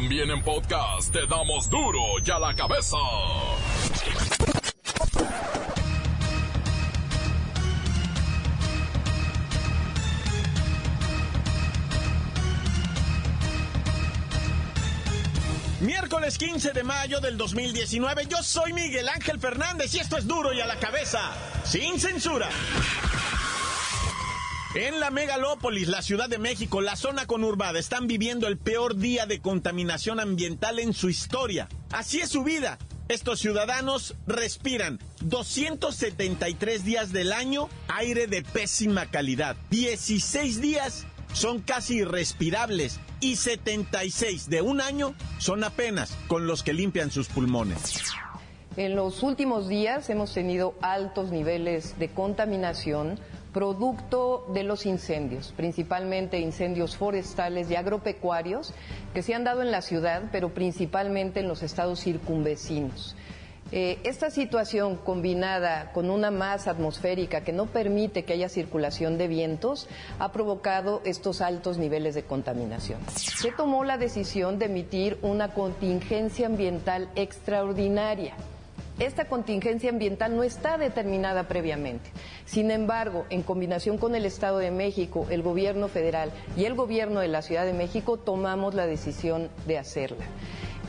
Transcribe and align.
También 0.00 0.30
en 0.30 0.40
podcast 0.44 1.12
te 1.12 1.26
damos 1.26 1.68
duro 1.68 1.98
y 2.24 2.30
a 2.30 2.38
la 2.38 2.54
cabeza. 2.54 2.96
Miércoles 15.80 16.38
15 16.38 16.70
de 16.70 16.84
mayo 16.84 17.18
del 17.18 17.36
2019, 17.36 18.26
yo 18.28 18.40
soy 18.44 18.72
Miguel 18.72 19.08
Ángel 19.08 19.40
Fernández 19.40 19.92
y 19.94 19.98
esto 19.98 20.16
es 20.16 20.28
duro 20.28 20.52
y 20.52 20.60
a 20.60 20.66
la 20.66 20.76
cabeza, 20.76 21.18
sin 21.64 21.98
censura. 21.98 22.48
En 24.74 25.00
la 25.00 25.10
megalópolis, 25.10 25.88
la 25.88 26.02
Ciudad 26.02 26.28
de 26.28 26.36
México, 26.36 26.82
la 26.82 26.94
zona 26.94 27.26
conurbada, 27.26 27.78
están 27.78 28.06
viviendo 28.06 28.46
el 28.46 28.58
peor 28.58 28.96
día 28.96 29.24
de 29.24 29.40
contaminación 29.40 30.20
ambiental 30.20 30.78
en 30.78 30.92
su 30.92 31.08
historia. 31.08 31.68
Así 31.90 32.20
es 32.20 32.28
su 32.28 32.44
vida. 32.44 32.76
Estos 33.08 33.40
ciudadanos 33.40 34.14
respiran 34.26 34.98
273 35.22 36.84
días 36.84 37.12
del 37.12 37.32
año 37.32 37.70
aire 37.88 38.26
de 38.26 38.42
pésima 38.42 39.06
calidad. 39.06 39.56
16 39.70 40.60
días 40.60 41.06
son 41.32 41.62
casi 41.62 42.00
irrespirables 42.00 43.00
y 43.20 43.36
76 43.36 44.50
de 44.50 44.60
un 44.60 44.82
año 44.82 45.14
son 45.38 45.64
apenas 45.64 46.14
con 46.26 46.46
los 46.46 46.62
que 46.62 46.74
limpian 46.74 47.10
sus 47.10 47.28
pulmones. 47.28 48.02
En 48.76 48.94
los 48.94 49.22
últimos 49.22 49.66
días 49.66 50.10
hemos 50.10 50.34
tenido 50.34 50.74
altos 50.82 51.32
niveles 51.32 51.98
de 51.98 52.10
contaminación 52.10 53.18
producto 53.52 54.46
de 54.52 54.62
los 54.62 54.86
incendios, 54.86 55.52
principalmente 55.56 56.38
incendios 56.38 56.96
forestales 56.96 57.70
y 57.70 57.76
agropecuarios 57.76 58.74
que 59.14 59.22
se 59.22 59.34
han 59.34 59.44
dado 59.44 59.62
en 59.62 59.70
la 59.70 59.82
ciudad, 59.82 60.24
pero 60.32 60.50
principalmente 60.50 61.40
en 61.40 61.48
los 61.48 61.62
estados 61.62 62.00
circunvecinos. 62.00 63.16
Eh, 63.70 63.98
esta 64.04 64.30
situación 64.30 64.96
combinada 64.96 65.92
con 65.92 66.08
una 66.08 66.30
masa 66.30 66.70
atmosférica 66.70 67.42
que 67.42 67.52
no 67.52 67.66
permite 67.66 68.24
que 68.24 68.32
haya 68.32 68.48
circulación 68.48 69.18
de 69.18 69.28
vientos 69.28 69.88
ha 70.18 70.32
provocado 70.32 71.02
estos 71.04 71.42
altos 71.42 71.76
niveles 71.76 72.14
de 72.14 72.22
contaminación. 72.22 72.98
Se 73.10 73.52
tomó 73.52 73.84
la 73.84 73.98
decisión 73.98 74.58
de 74.58 74.66
emitir 74.66 75.18
una 75.20 75.52
contingencia 75.52 76.46
ambiental 76.46 77.10
extraordinaria 77.14 78.34
esta 78.98 79.26
contingencia 79.26 79.90
ambiental 79.90 80.34
no 80.34 80.42
está 80.42 80.78
determinada 80.78 81.48
previamente. 81.48 82.10
Sin 82.44 82.70
embargo, 82.70 83.26
en 83.30 83.42
combinación 83.42 83.98
con 83.98 84.14
el 84.14 84.26
Estado 84.26 84.58
de 84.58 84.70
México, 84.70 85.26
el 85.30 85.42
gobierno 85.42 85.88
federal 85.88 86.30
y 86.56 86.64
el 86.64 86.74
gobierno 86.74 87.20
de 87.20 87.28
la 87.28 87.42
Ciudad 87.42 87.64
de 87.64 87.72
México, 87.72 88.16
tomamos 88.16 88.74
la 88.74 88.86
decisión 88.86 89.48
de 89.66 89.78
hacerla. 89.78 90.24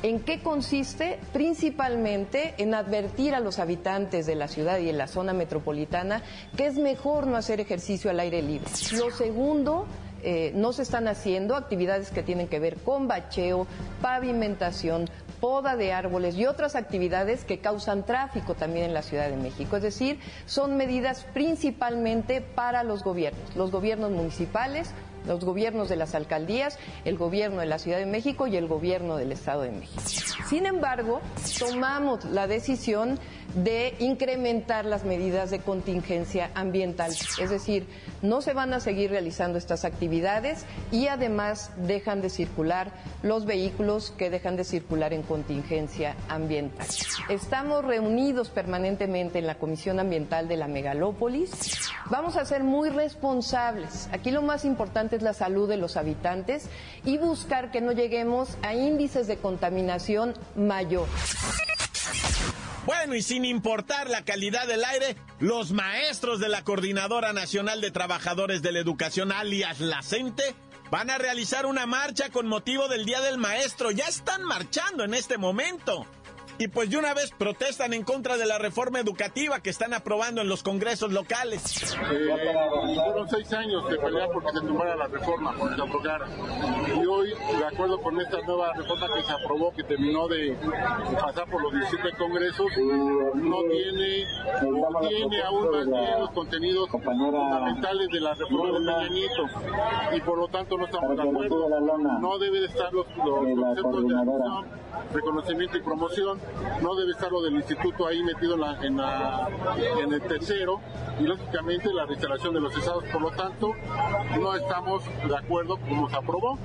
¿En 0.01 0.21
qué 0.21 0.41
consiste? 0.41 1.19
Principalmente 1.33 2.53
en 2.57 2.73
advertir 2.73 3.35
a 3.35 3.41
los 3.41 3.59
habitantes 3.59 4.25
de 4.25 4.35
la 4.35 4.47
ciudad 4.47 4.79
y 4.79 4.89
en 4.89 4.97
la 4.97 5.07
zona 5.07 5.33
metropolitana 5.33 6.23
que 6.55 6.67
es 6.67 6.77
mejor 6.77 7.27
no 7.27 7.35
hacer 7.35 7.59
ejercicio 7.59 8.09
al 8.09 8.21
aire 8.21 8.41
libre. 8.41 8.69
Lo 8.97 9.11
segundo, 9.11 9.85
eh, 10.23 10.51
no 10.55 10.73
se 10.73 10.83
están 10.83 11.07
haciendo 11.07 11.55
actividades 11.55 12.11
que 12.11 12.23
tienen 12.23 12.47
que 12.47 12.59
ver 12.59 12.77
con 12.77 13.07
bacheo, 13.07 13.67
pavimentación, 14.01 15.09
poda 15.39 15.75
de 15.75 15.93
árboles 15.93 16.35
y 16.35 16.45
otras 16.45 16.75
actividades 16.75 17.45
que 17.45 17.59
causan 17.59 18.05
tráfico 18.05 18.55
también 18.55 18.85
en 18.85 18.93
la 18.93 19.01
Ciudad 19.01 19.29
de 19.29 19.37
México. 19.37 19.77
Es 19.77 19.83
decir, 19.83 20.19
son 20.45 20.77
medidas 20.77 21.25
principalmente 21.33 22.41
para 22.41 22.83
los 22.83 23.03
gobiernos, 23.03 23.55
los 23.55 23.71
gobiernos 23.71 24.11
municipales, 24.11 24.91
los 25.25 25.43
gobiernos 25.43 25.89
de 25.89 25.95
las 25.95 26.15
alcaldías, 26.15 26.77
el 27.05 27.17
gobierno 27.17 27.59
de 27.59 27.65
la 27.65 27.79
Ciudad 27.79 27.97
de 27.97 28.05
México 28.05 28.47
y 28.47 28.57
el 28.57 28.67
gobierno 28.67 29.17
del 29.17 29.31
Estado 29.31 29.61
de 29.61 29.71
México. 29.71 30.01
Sin 30.47 30.65
embargo, 30.65 31.21
tomamos 31.59 32.25
la 32.25 32.47
decisión 32.47 33.19
de 33.55 33.95
incrementar 33.99 34.85
las 34.85 35.03
medidas 35.03 35.49
de 35.49 35.59
contingencia 35.59 36.51
ambiental. 36.53 37.11
Es 37.11 37.49
decir, 37.49 37.87
no 38.21 38.41
se 38.41 38.53
van 38.53 38.73
a 38.73 38.79
seguir 38.79 39.09
realizando 39.09 39.57
estas 39.57 39.85
actividades 39.85 40.65
y 40.91 41.07
además 41.07 41.71
dejan 41.77 42.21
de 42.21 42.29
circular 42.29 42.91
los 43.23 43.45
vehículos 43.45 44.11
que 44.11 44.29
dejan 44.29 44.55
de 44.55 44.63
circular 44.63 45.13
en 45.13 45.23
contingencia 45.23 46.15
ambiental. 46.27 46.87
Estamos 47.29 47.83
reunidos 47.83 48.49
permanentemente 48.49 49.39
en 49.39 49.47
la 49.47 49.55
Comisión 49.55 49.99
Ambiental 49.99 50.47
de 50.47 50.57
la 50.57 50.67
Megalópolis. 50.67 51.89
Vamos 52.09 52.37
a 52.37 52.45
ser 52.45 52.63
muy 52.63 52.89
responsables. 52.89 54.09
Aquí 54.11 54.31
lo 54.31 54.41
más 54.41 54.65
importante 54.65 55.08
es 55.15 55.21
la 55.21 55.33
salud 55.33 55.67
de 55.67 55.77
los 55.77 55.97
habitantes 55.97 56.69
y 57.05 57.17
buscar 57.17 57.71
que 57.71 57.81
no 57.81 57.91
lleguemos 57.91 58.57
a 58.61 58.73
índices 58.73 59.27
de 59.27 59.37
contaminación 59.37 60.33
mayor. 60.55 61.07
Bueno, 62.85 63.13
y 63.13 63.21
sin 63.21 63.45
importar 63.45 64.09
la 64.09 64.23
calidad 64.23 64.65
del 64.67 64.83
aire, 64.83 65.15
los 65.39 65.71
maestros 65.71 66.39
de 66.39 66.49
la 66.49 66.63
Coordinadora 66.63 67.33
Nacional 67.33 67.81
de 67.81 67.91
Trabajadores 67.91 68.61
de 68.61 68.71
la 68.71 68.79
Educación, 68.79 69.31
alias 69.31 69.79
la 69.79 70.01
CENTE, 70.01 70.55
van 70.89 71.09
a 71.09 71.17
realizar 71.17 71.65
una 71.65 71.85
marcha 71.85 72.29
con 72.29 72.47
motivo 72.47 72.87
del 72.87 73.05
Día 73.05 73.21
del 73.21 73.37
Maestro. 73.37 73.91
Ya 73.91 74.05
están 74.05 74.43
marchando 74.43 75.03
en 75.03 75.13
este 75.13 75.37
momento 75.37 76.07
y 76.59 76.67
pues 76.67 76.89
de 76.89 76.97
una 76.97 77.13
vez 77.13 77.31
protestan 77.31 77.93
en 77.93 78.03
contra 78.03 78.35
de 78.35 78.45
la 78.45 78.57
reforma 78.57 78.99
educativa 78.99 79.61
que 79.61 79.69
están 79.69 79.93
aprobando 79.93 80.41
en 80.41 80.49
los 80.49 80.61
congresos 80.61 81.13
locales. 81.13 81.95
Fueron 81.95 83.29
seis 83.29 83.53
años 83.53 83.89
de 83.89 83.97
pelear 83.97 84.29
porque 84.33 84.51
se 84.51 84.67
tomara 84.67 84.93
la 84.97 85.07
reforma, 85.07 85.55
porque 85.57 85.75
se 85.75 85.81
aprobara. 85.81 86.27
Y 87.01 87.05
hoy, 87.05 87.29
de 87.29 87.65
acuerdo 87.65 88.01
con 88.01 88.19
esta 88.19 88.41
nueva 88.41 88.73
reforma 88.73 89.07
que 89.15 89.23
se 89.23 89.31
aprobó, 89.31 89.71
que 89.71 89.83
terminó 89.83 90.27
de 90.27 90.57
pasar 91.21 91.49
por 91.49 91.63
los 91.63 91.71
17 91.71 92.17
congresos, 92.17 92.67
no 92.77 93.61
tiene, 93.63 94.25
no 94.61 94.99
tiene 95.07 95.41
aún 95.43 95.71
más 95.71 95.85
bien 95.85 96.19
los 96.19 96.31
contenidos 96.31 96.89
fundamentales 96.89 98.09
de 98.09 98.19
la 98.19 98.33
reforma 98.33 98.79
de 98.79 98.85
Peña 98.85 99.09
Nieto. 99.09 99.43
Y 100.13 100.21
por 100.21 100.37
lo 100.37 100.47
tanto 100.49 100.77
no 100.77 100.85
estamos 100.85 101.15
de 101.15 101.23
acuerdo. 101.23 102.19
No 102.19 102.37
debe 102.37 102.59
de 102.59 102.65
estar 102.65 102.91
los, 102.91 103.05
conceptos 103.05 104.07
de 104.09 104.15
admisión 104.15 104.89
reconocimiento 105.13 105.77
y 105.77 105.81
promoción, 105.81 106.39
no 106.81 106.95
debe 106.95 107.11
estar 107.11 107.31
lo 107.31 107.41
del 107.41 107.55
instituto 107.55 108.07
ahí 108.07 108.23
metido 108.23 108.55
en, 108.81 110.13
el 110.13 110.21
tercero 110.21 110.81
y 111.19 111.23
lógicamente 111.23 111.93
la 111.93 112.05
reinstalación 112.05 112.53
de 112.53 112.61
los 112.61 112.75
estados, 112.75 113.03
por 113.11 113.21
lo 113.21 113.31
tanto, 113.31 113.73
no 114.39 114.55
estamos 114.55 115.03
de 115.27 115.37
acuerdo 115.37 115.77
como 115.77 116.09
se 116.09 116.15
aprobó. 116.15 116.57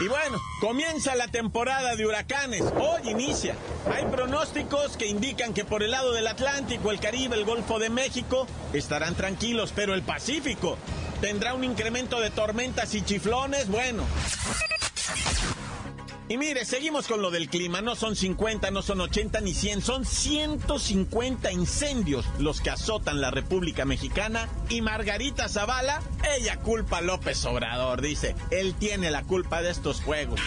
Y 0.00 0.08
bueno, 0.08 0.40
comienza 0.60 1.14
la 1.14 1.28
temporada 1.28 1.94
de 1.94 2.04
huracanes. 2.04 2.64
Hoy 2.80 3.10
inicia. 3.10 3.54
Hay 3.94 4.04
pronósticos 4.06 4.96
que 4.96 5.06
indican 5.06 5.54
que 5.54 5.64
por 5.64 5.84
el 5.84 5.92
lado 5.92 6.12
del 6.12 6.26
Atlántico, 6.26 6.90
el 6.90 6.98
Caribe, 6.98 7.36
el 7.36 7.44
Golfo 7.44 7.78
de 7.78 7.90
México 7.90 8.46
estarán 8.72 9.14
tranquilos, 9.14 9.72
pero 9.74 9.94
el 9.94 10.02
Pacífico 10.02 10.76
tendrá 11.20 11.54
un 11.54 11.62
incremento 11.62 12.20
de 12.20 12.30
tormentas 12.30 12.92
y 12.94 13.02
chiflones. 13.02 13.68
Bueno. 13.68 14.02
Y 16.26 16.38
mire, 16.38 16.64
seguimos 16.64 17.06
con 17.06 17.20
lo 17.20 17.30
del 17.30 17.48
clima. 17.48 17.82
No 17.82 17.96
son 17.96 18.16
50, 18.16 18.70
no 18.70 18.80
son 18.80 19.00
80 19.02 19.40
ni 19.42 19.52
100, 19.52 19.82
son 19.82 20.04
150 20.06 21.52
incendios 21.52 22.24
los 22.38 22.62
que 22.62 22.70
azotan 22.70 23.20
la 23.20 23.30
República 23.30 23.84
Mexicana. 23.84 24.48
Y 24.70 24.80
Margarita 24.80 25.48
Zavala, 25.48 26.02
ella 26.38 26.58
culpa 26.60 26.98
a 26.98 27.02
López 27.02 27.44
Obrador. 27.44 28.00
Dice, 28.00 28.34
él 28.50 28.74
tiene 28.74 29.10
la 29.10 29.22
culpa 29.22 29.60
de 29.60 29.70
estos 29.70 30.00
juegos. 30.00 30.40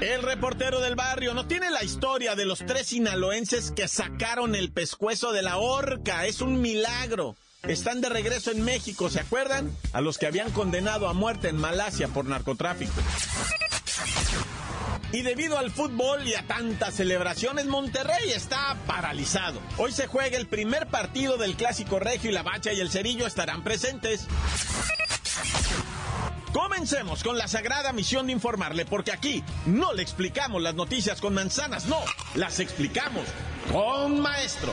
El 0.00 0.22
reportero 0.22 0.80
del 0.80 0.94
barrio 0.94 1.34
no 1.34 1.46
tiene 1.46 1.70
la 1.70 1.84
historia 1.84 2.34
de 2.34 2.46
los 2.46 2.60
tres 2.60 2.86
sinaloenses 2.86 3.70
que 3.70 3.86
sacaron 3.86 4.54
el 4.54 4.72
pescuezo 4.72 5.32
de 5.32 5.42
la 5.42 5.58
horca. 5.58 6.24
Es 6.24 6.40
un 6.40 6.62
milagro. 6.62 7.36
Están 7.64 8.00
de 8.00 8.08
regreso 8.08 8.50
en 8.50 8.62
México, 8.62 9.10
¿se 9.10 9.20
acuerdan? 9.20 9.70
A 9.92 10.00
los 10.00 10.16
que 10.16 10.26
habían 10.26 10.50
condenado 10.50 11.08
a 11.08 11.12
muerte 11.12 11.48
en 11.48 11.56
Malasia 11.56 12.08
por 12.08 12.24
narcotráfico. 12.24 12.92
Y 15.12 15.22
debido 15.22 15.58
al 15.58 15.70
fútbol 15.70 16.26
y 16.26 16.34
a 16.34 16.46
tantas 16.46 16.94
celebraciones, 16.94 17.66
Monterrey 17.66 18.30
está 18.30 18.76
paralizado. 18.86 19.60
Hoy 19.76 19.92
se 19.92 20.06
juega 20.06 20.38
el 20.38 20.46
primer 20.46 20.86
partido 20.86 21.36
del 21.36 21.56
Clásico 21.56 21.98
Regio 21.98 22.30
y 22.30 22.32
la 22.32 22.42
Bacha 22.42 22.72
y 22.72 22.80
el 22.80 22.90
Cerillo 22.90 23.26
estarán 23.26 23.62
presentes. 23.62 24.26
Comencemos 26.52 27.22
con 27.22 27.38
la 27.38 27.46
sagrada 27.46 27.92
misión 27.92 28.26
de 28.26 28.32
informarle, 28.32 28.84
porque 28.84 29.12
aquí 29.12 29.44
no 29.66 29.92
le 29.92 30.02
explicamos 30.02 30.62
las 30.62 30.74
noticias 30.74 31.20
con 31.20 31.34
manzanas, 31.34 31.86
no, 31.86 32.00
las 32.34 32.58
explicamos 32.58 33.24
con 33.70 34.20
maestro. 34.20 34.72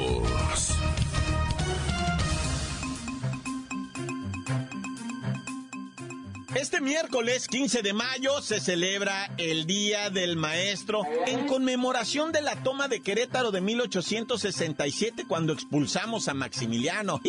Este 6.55 6.81
miércoles 6.81 7.47
15 7.47 7.81
de 7.81 7.93
mayo 7.93 8.41
se 8.41 8.59
celebra 8.59 9.31
el 9.37 9.65
Día 9.65 10.09
del 10.09 10.35
Maestro 10.35 11.03
en 11.25 11.47
conmemoración 11.47 12.33
de 12.33 12.41
la 12.41 12.61
toma 12.61 12.89
de 12.89 13.01
Querétaro 13.01 13.51
de 13.51 13.61
1867 13.61 15.23
cuando 15.27 15.53
expulsamos 15.53 16.27
a 16.27 16.33
Maximiliano. 16.33 17.21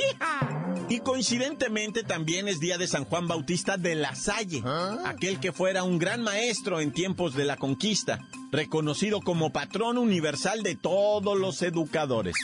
Y 0.88 0.98
coincidentemente 1.00 2.02
también 2.02 2.48
es 2.48 2.58
Día 2.58 2.78
de 2.78 2.88
San 2.88 3.04
Juan 3.04 3.28
Bautista 3.28 3.76
de 3.76 3.94
la 3.94 4.16
Salle, 4.16 4.62
aquel 5.04 5.38
que 5.38 5.52
fuera 5.52 5.84
un 5.84 5.98
gran 5.98 6.22
maestro 6.22 6.80
en 6.80 6.92
tiempos 6.92 7.34
de 7.34 7.44
la 7.44 7.56
conquista, 7.56 8.18
reconocido 8.50 9.20
como 9.20 9.52
patrón 9.52 9.98
universal 9.98 10.64
de 10.64 10.74
todos 10.74 11.38
los 11.38 11.62
educadores. 11.62 12.34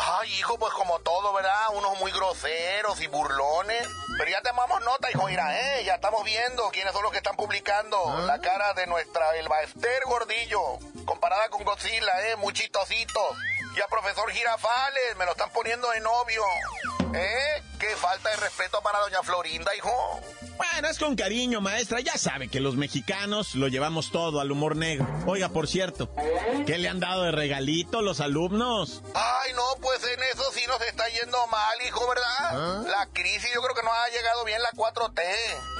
Ay, 0.00 0.32
hijo, 0.34 0.56
pues 0.58 0.72
como 0.74 1.00
todo, 1.00 1.32
¿verdad? 1.32 1.70
Unos 1.74 1.98
muy 1.98 2.12
groseros 2.12 3.00
y 3.00 3.08
burlones. 3.08 3.88
Pero 4.16 4.30
ya 4.30 4.40
tomamos 4.42 4.80
nota, 4.82 5.10
hijo, 5.10 5.26
mira, 5.26 5.58
¿eh? 5.58 5.84
Ya 5.84 5.96
estamos 5.96 6.22
viendo 6.24 6.70
quiénes 6.70 6.92
son 6.92 7.02
los 7.02 7.10
que 7.10 7.18
están 7.18 7.34
publicando 7.34 7.98
la 8.20 8.40
cara 8.40 8.74
de 8.74 8.86
nuestra 8.86 9.36
Elba 9.36 9.60
Esther 9.62 10.02
Gordillo. 10.06 10.78
Comparada 11.04 11.48
con 11.48 11.64
Godzilla, 11.64 12.28
¿eh? 12.28 12.36
Muy 12.36 12.52
chistositos. 12.52 13.36
Y 13.76 13.80
a 13.80 13.88
profesor 13.88 14.30
Girafales, 14.30 15.16
me 15.16 15.24
lo 15.24 15.32
están 15.32 15.50
poniendo 15.50 15.90
de 15.90 16.00
novio. 16.00 16.44
¿Eh? 17.14 17.62
Qué 17.88 17.96
falta 17.96 18.28
de 18.28 18.36
respeto 18.36 18.82
para 18.82 18.98
doña 18.98 19.22
Florinda, 19.22 19.74
hijo. 19.74 20.20
Bueno, 20.58 20.88
es 20.88 20.98
con 20.98 21.16
cariño, 21.16 21.62
maestra. 21.62 22.00
Ya 22.00 22.18
sabe 22.18 22.48
que 22.48 22.60
los 22.60 22.76
mexicanos 22.76 23.54
lo 23.54 23.68
llevamos 23.68 24.12
todo 24.12 24.40
al 24.40 24.52
humor 24.52 24.76
negro. 24.76 25.06
Oiga, 25.26 25.48
por 25.48 25.66
cierto, 25.68 26.10
¿qué 26.66 26.76
le 26.76 26.90
han 26.90 27.00
dado 27.00 27.22
de 27.22 27.32
regalito 27.32 28.02
los 28.02 28.20
alumnos? 28.20 29.02
Ay, 29.14 29.54
no, 29.54 29.62
pues 29.80 30.04
en 30.04 30.22
eso 30.22 30.52
sí 30.52 30.60
nos 30.68 30.82
está 30.82 31.08
yendo 31.08 31.46
mal, 31.46 31.80
hijo, 31.86 32.06
¿verdad? 32.06 32.24
¿Ah? 32.50 32.82
La 32.86 33.06
crisis 33.06 33.50
yo 33.54 33.62
creo 33.62 33.74
que 33.74 33.82
no 33.82 33.90
ha 33.90 34.08
llegado 34.08 34.44
bien 34.44 34.60
la 34.60 34.70
4T. 34.72 35.22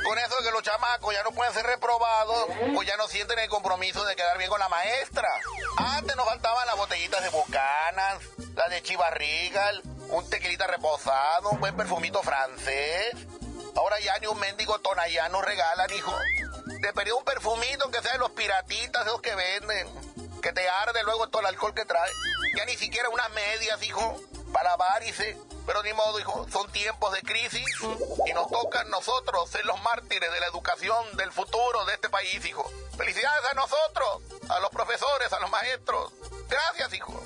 Con 0.04 0.18
eso 0.18 0.36
de 0.38 0.44
que 0.44 0.50
los 0.52 0.62
chamacos 0.62 1.12
ya 1.12 1.22
no 1.24 1.32
pueden 1.32 1.52
ser 1.52 1.66
reprobados, 1.66 2.46
pues 2.74 2.88
ya 2.88 2.96
no 2.96 3.06
sienten 3.08 3.38
el 3.38 3.50
compromiso 3.50 4.02
de 4.06 4.16
quedar 4.16 4.38
bien 4.38 4.48
con 4.48 4.60
la 4.60 4.70
maestra. 4.70 5.28
Antes 5.76 6.16
nos 6.16 6.24
faltaban 6.24 6.66
las 6.68 6.76
botellitas 6.76 7.22
de 7.22 7.28
Bucanas, 7.28 8.22
las 8.54 8.70
de 8.70 8.82
Chivas 8.82 9.12
Regal, 9.12 9.82
un 10.10 10.28
tequilita 10.28 10.66
reposado, 10.66 11.50
un 11.50 11.60
buen 11.60 11.76
perfumito 11.76 12.22
francés. 12.22 13.14
Ahora 13.76 14.00
ya 14.00 14.18
ni 14.18 14.26
un 14.26 14.38
mendigo 14.38 14.78
tonallán 14.80 15.32
nos 15.32 15.44
regalan, 15.44 15.90
hijo. 15.92 16.14
Te 16.80 16.92
pedí 16.92 17.10
un 17.10 17.24
perfumito 17.24 17.90
que 17.90 18.00
sea 18.00 18.12
de 18.12 18.18
los 18.18 18.30
piratitas, 18.30 19.06
esos 19.06 19.20
que 19.20 19.34
venden. 19.34 19.88
Que 20.40 20.52
te 20.52 20.68
arde 20.68 21.02
luego 21.04 21.28
todo 21.28 21.40
el 21.40 21.46
alcohol 21.46 21.74
que 21.74 21.84
trae. 21.84 22.10
Ya 22.56 22.64
ni 22.64 22.76
siquiera 22.76 23.08
unas 23.08 23.30
medias, 23.30 23.82
hijo, 23.82 24.20
para 24.52 24.76
varices. 24.76 25.36
Pero 25.66 25.82
ni 25.82 25.92
modo, 25.92 26.18
hijo, 26.18 26.46
son 26.50 26.70
tiempos 26.72 27.12
de 27.12 27.20
crisis 27.20 27.66
y 28.26 28.32
nos 28.32 28.50
toca 28.50 28.80
a 28.80 28.84
nosotros 28.84 29.50
ser 29.50 29.66
los 29.66 29.80
mártires 29.82 30.32
de 30.32 30.40
la 30.40 30.46
educación 30.46 31.04
del 31.16 31.30
futuro 31.30 31.84
de 31.84 31.94
este 31.94 32.08
país, 32.08 32.42
hijo. 32.46 32.64
Felicidades 32.96 33.44
a 33.50 33.54
nosotros, 33.54 34.22
a 34.48 34.60
los 34.60 34.70
profesores, 34.70 35.30
a 35.30 35.40
los 35.40 35.50
maestros. 35.50 36.12
Gracias, 36.48 36.94
hijo. 36.94 37.22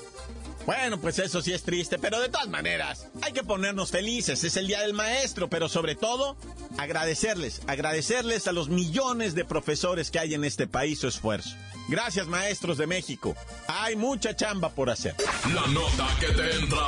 Bueno, 0.65 0.99
pues 0.99 1.19
eso 1.19 1.41
sí 1.41 1.51
es 1.51 1.63
triste, 1.63 1.99
pero 1.99 2.21
de 2.21 2.29
todas 2.29 2.47
maneras, 2.47 3.07
hay 3.21 3.33
que 3.33 3.43
ponernos 3.43 3.91
felices. 3.91 4.43
Es 4.43 4.55
el 4.55 4.67
Día 4.67 4.81
del 4.81 4.93
Maestro, 4.93 5.49
pero 5.49 5.67
sobre 5.67 5.95
todo, 5.95 6.37
agradecerles, 6.77 7.61
agradecerles 7.67 8.47
a 8.47 8.53
los 8.53 8.69
millones 8.69 9.35
de 9.35 9.43
profesores 9.43 10.09
que 10.09 10.19
hay 10.19 10.33
en 10.33 10.45
este 10.45 10.67
país 10.67 10.99
su 10.99 11.07
esfuerzo. 11.07 11.55
Gracias, 11.89 12.27
maestros 12.27 12.77
de 12.77 12.87
México. 12.87 13.35
Hay 13.67 13.97
mucha 13.97 14.35
chamba 14.35 14.69
por 14.69 14.89
hacer. 14.89 15.15
La 15.53 15.67
nota 15.67 16.07
que 16.19 16.27
te 16.27 16.55
entra. 16.55 16.87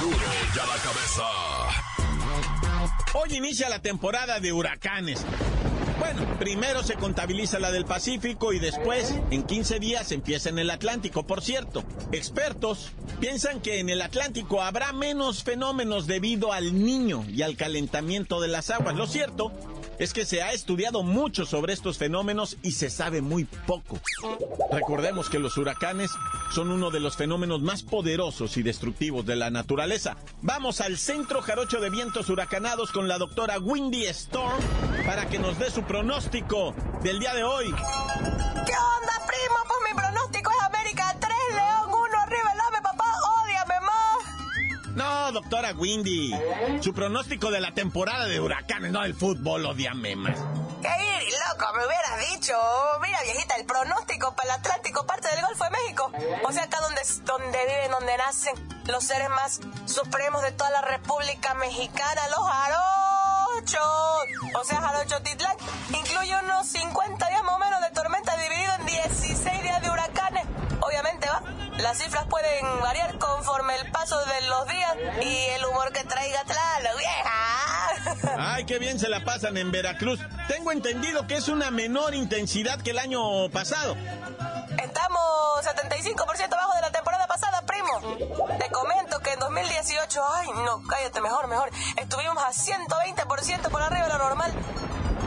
Duro 0.00 0.16
ya 0.54 0.66
la 0.66 0.76
cabeza. 0.76 1.24
Hoy 3.14 3.36
inicia 3.36 3.68
la 3.68 3.82
temporada 3.82 4.38
de 4.38 4.52
huracanes. 4.52 5.24
Bueno, 6.00 6.22
primero 6.38 6.82
se 6.82 6.94
contabiliza 6.94 7.58
la 7.58 7.70
del 7.70 7.84
Pacífico 7.84 8.54
y 8.54 8.58
después, 8.58 9.14
en 9.30 9.42
15 9.42 9.78
días, 9.78 10.12
empieza 10.12 10.48
en 10.48 10.58
el 10.58 10.70
Atlántico. 10.70 11.26
Por 11.26 11.42
cierto, 11.42 11.84
expertos 12.10 12.90
piensan 13.20 13.60
que 13.60 13.80
en 13.80 13.90
el 13.90 14.00
Atlántico 14.00 14.62
habrá 14.62 14.94
menos 14.94 15.44
fenómenos 15.44 16.06
debido 16.06 16.54
al 16.54 16.82
niño 16.82 17.26
y 17.28 17.42
al 17.42 17.54
calentamiento 17.54 18.40
de 18.40 18.48
las 18.48 18.70
aguas. 18.70 18.96
Lo 18.96 19.06
cierto 19.06 19.52
es 20.00 20.14
que 20.14 20.24
se 20.24 20.42
ha 20.42 20.52
estudiado 20.52 21.02
mucho 21.02 21.44
sobre 21.44 21.74
estos 21.74 21.98
fenómenos 21.98 22.56
y 22.62 22.72
se 22.72 22.88
sabe 22.88 23.20
muy 23.20 23.44
poco. 23.44 24.00
Recordemos 24.72 25.28
que 25.28 25.38
los 25.38 25.58
huracanes 25.58 26.10
son 26.54 26.70
uno 26.70 26.90
de 26.90 27.00
los 27.00 27.16
fenómenos 27.16 27.60
más 27.60 27.82
poderosos 27.82 28.56
y 28.56 28.62
destructivos 28.62 29.26
de 29.26 29.36
la 29.36 29.50
naturaleza. 29.50 30.16
Vamos 30.40 30.80
al 30.80 30.96
Centro 30.96 31.42
Jarocho 31.42 31.80
de 31.80 31.90
Vientos 31.90 32.30
Huracanados 32.30 32.92
con 32.92 33.08
la 33.08 33.18
doctora 33.18 33.58
Windy 33.58 34.06
Storm 34.06 34.58
para 35.04 35.28
que 35.28 35.38
nos 35.38 35.58
dé 35.58 35.70
su 35.70 35.82
pronóstico 35.82 36.74
del 37.02 37.20
día 37.20 37.34
de 37.34 37.44
hoy. 37.44 37.66
¿Qué 37.66 38.72
onda, 38.72 39.26
primo? 39.26 39.99
Doctora 45.32 45.72
Windy. 45.72 46.34
Su 46.80 46.92
pronóstico 46.92 47.50
de 47.50 47.60
la 47.60 47.72
temporada 47.72 48.26
de 48.26 48.40
huracanes, 48.40 48.92
no 48.92 49.04
el 49.04 49.14
fútbol, 49.14 49.66
odiame 49.66 50.16
más. 50.16 50.38
¿Qué 50.82 50.88
loco? 50.88 51.72
Me 51.76 51.86
hubieras 51.86 52.30
dicho. 52.32 52.54
Mira, 53.02 53.20
viejita, 53.22 53.56
el 53.56 53.66
pronóstico 53.66 54.34
para 54.34 54.54
el 54.54 54.60
Atlántico 54.60 55.06
parte 55.06 55.28
del 55.34 55.44
Golfo 55.44 55.64
de 55.64 55.70
México. 55.70 56.12
O 56.44 56.52
sea, 56.52 56.64
acá 56.64 56.78
donde, 56.80 57.02
donde 57.24 57.58
viven, 57.66 57.90
donde 57.90 58.16
nacen 58.16 58.54
los 58.86 59.04
seres 59.04 59.28
más 59.30 59.60
supremos 59.86 60.42
de 60.42 60.52
toda 60.52 60.70
la 60.70 60.82
República 60.82 61.54
Mexicana, 61.54 62.22
los 62.28 62.46
jarochos. 62.48 63.80
O 64.60 64.64
sea, 64.64 64.80
Jarocho 64.80 65.22
Titlán 65.22 65.56
incluye 65.90 66.34
unos 66.44 66.66
50 66.66 67.28
días 67.28 67.42
más 67.44 67.54
o 67.54 67.58
menos 67.58 67.80
de 67.80 67.90
tormenta 67.90 68.36
dividido 68.36 68.72
en 68.80 68.86
16 68.86 69.59
Las 71.82 71.96
cifras 71.96 72.26
pueden 72.26 72.80
variar 72.82 73.18
conforme 73.18 73.74
el 73.76 73.90
paso 73.90 74.18
de 74.26 74.40
los 74.48 74.66
días 74.68 74.96
y 75.22 75.36
el 75.54 75.64
humor 75.64 75.90
que 75.92 76.04
traiga 76.04 76.44
Tlaloc, 76.44 76.98
vieja. 76.98 78.36
Ay, 78.54 78.64
qué 78.66 78.78
bien 78.78 78.98
se 78.98 79.08
la 79.08 79.24
pasan 79.24 79.56
en 79.56 79.70
Veracruz. 79.70 80.20
Tengo 80.46 80.72
entendido 80.72 81.26
que 81.26 81.36
es 81.36 81.48
una 81.48 81.70
menor 81.70 82.14
intensidad 82.14 82.82
que 82.82 82.90
el 82.90 82.98
año 82.98 83.48
pasado. 83.50 83.96
Estamos 84.82 85.20
75% 85.64 86.52
abajo 86.52 86.74
de 86.74 86.80
la 86.82 86.92
temporada 86.92 87.26
pasada, 87.26 87.62
primo. 87.62 88.00
Te 88.58 88.70
comento 88.70 89.18
que 89.20 89.32
en 89.32 89.38
2018, 89.38 90.22
ay, 90.34 90.48
no, 90.64 90.82
cállate, 90.86 91.20
mejor, 91.22 91.48
mejor. 91.48 91.70
Estuvimos 91.96 92.36
a 92.36 92.52
120% 92.52 93.70
por 93.70 93.80
arriba 93.82 94.04
de 94.04 94.12
lo 94.12 94.18
normal. 94.18 94.52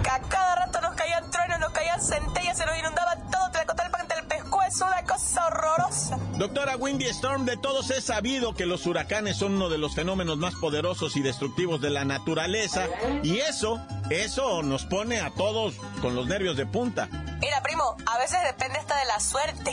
Que 0.03 0.10
a 0.10 0.19
cada 0.19 0.55
rato 0.55 0.81
nos 0.81 0.93
caían 0.93 1.31
truenos, 1.31 1.60
nos 1.60 1.72
caían 1.72 2.00
centellas, 2.00 2.57
se 2.57 2.65
nos 2.65 2.77
inundaba 2.77 3.15
todo, 3.31 3.50
te 3.51 3.65
la 3.65 4.15
el 4.19 4.27
pescuezo, 4.27 4.86
una 4.86 5.03
cosa 5.03 5.48
horrorosa. 5.48 6.19
Doctora 6.38 6.75
Windy 6.78 7.06
Storm, 7.06 7.46
de 7.46 7.58
todos 7.58 7.92
es 7.92 8.06
sabido 8.06 8.56
que 8.56 8.66
los 8.66 8.88
huracanes 8.88 9.38
son 9.38 9.54
uno 9.54 9.70
de 9.70 9.78
los 9.78 9.94
fenómenos 9.94 10.38
más 10.38 10.56
poderosos 10.56 11.16
y 11.16 11.22
destructivos 11.22 11.80
de 11.80 11.92
la 11.92 12.06
naturaleza. 12.06 12.88
Y 13.22 13.38
eso, 13.38 13.80
eso 14.10 14.63
nos 14.63 14.86
pone 14.86 15.20
a 15.22 15.30
todos 15.30 15.75
con 16.02 16.16
los 16.16 16.25
nervios 16.28 16.58
de 16.58 16.66
punta. 16.66 17.08
Mira, 17.40 17.62
primo, 17.62 17.96
a 18.08 18.18
veces 18.18 18.40
depende 18.46 18.80
hasta 18.80 18.98
de 18.98 19.06
la 19.06 19.20
suerte. 19.20 19.72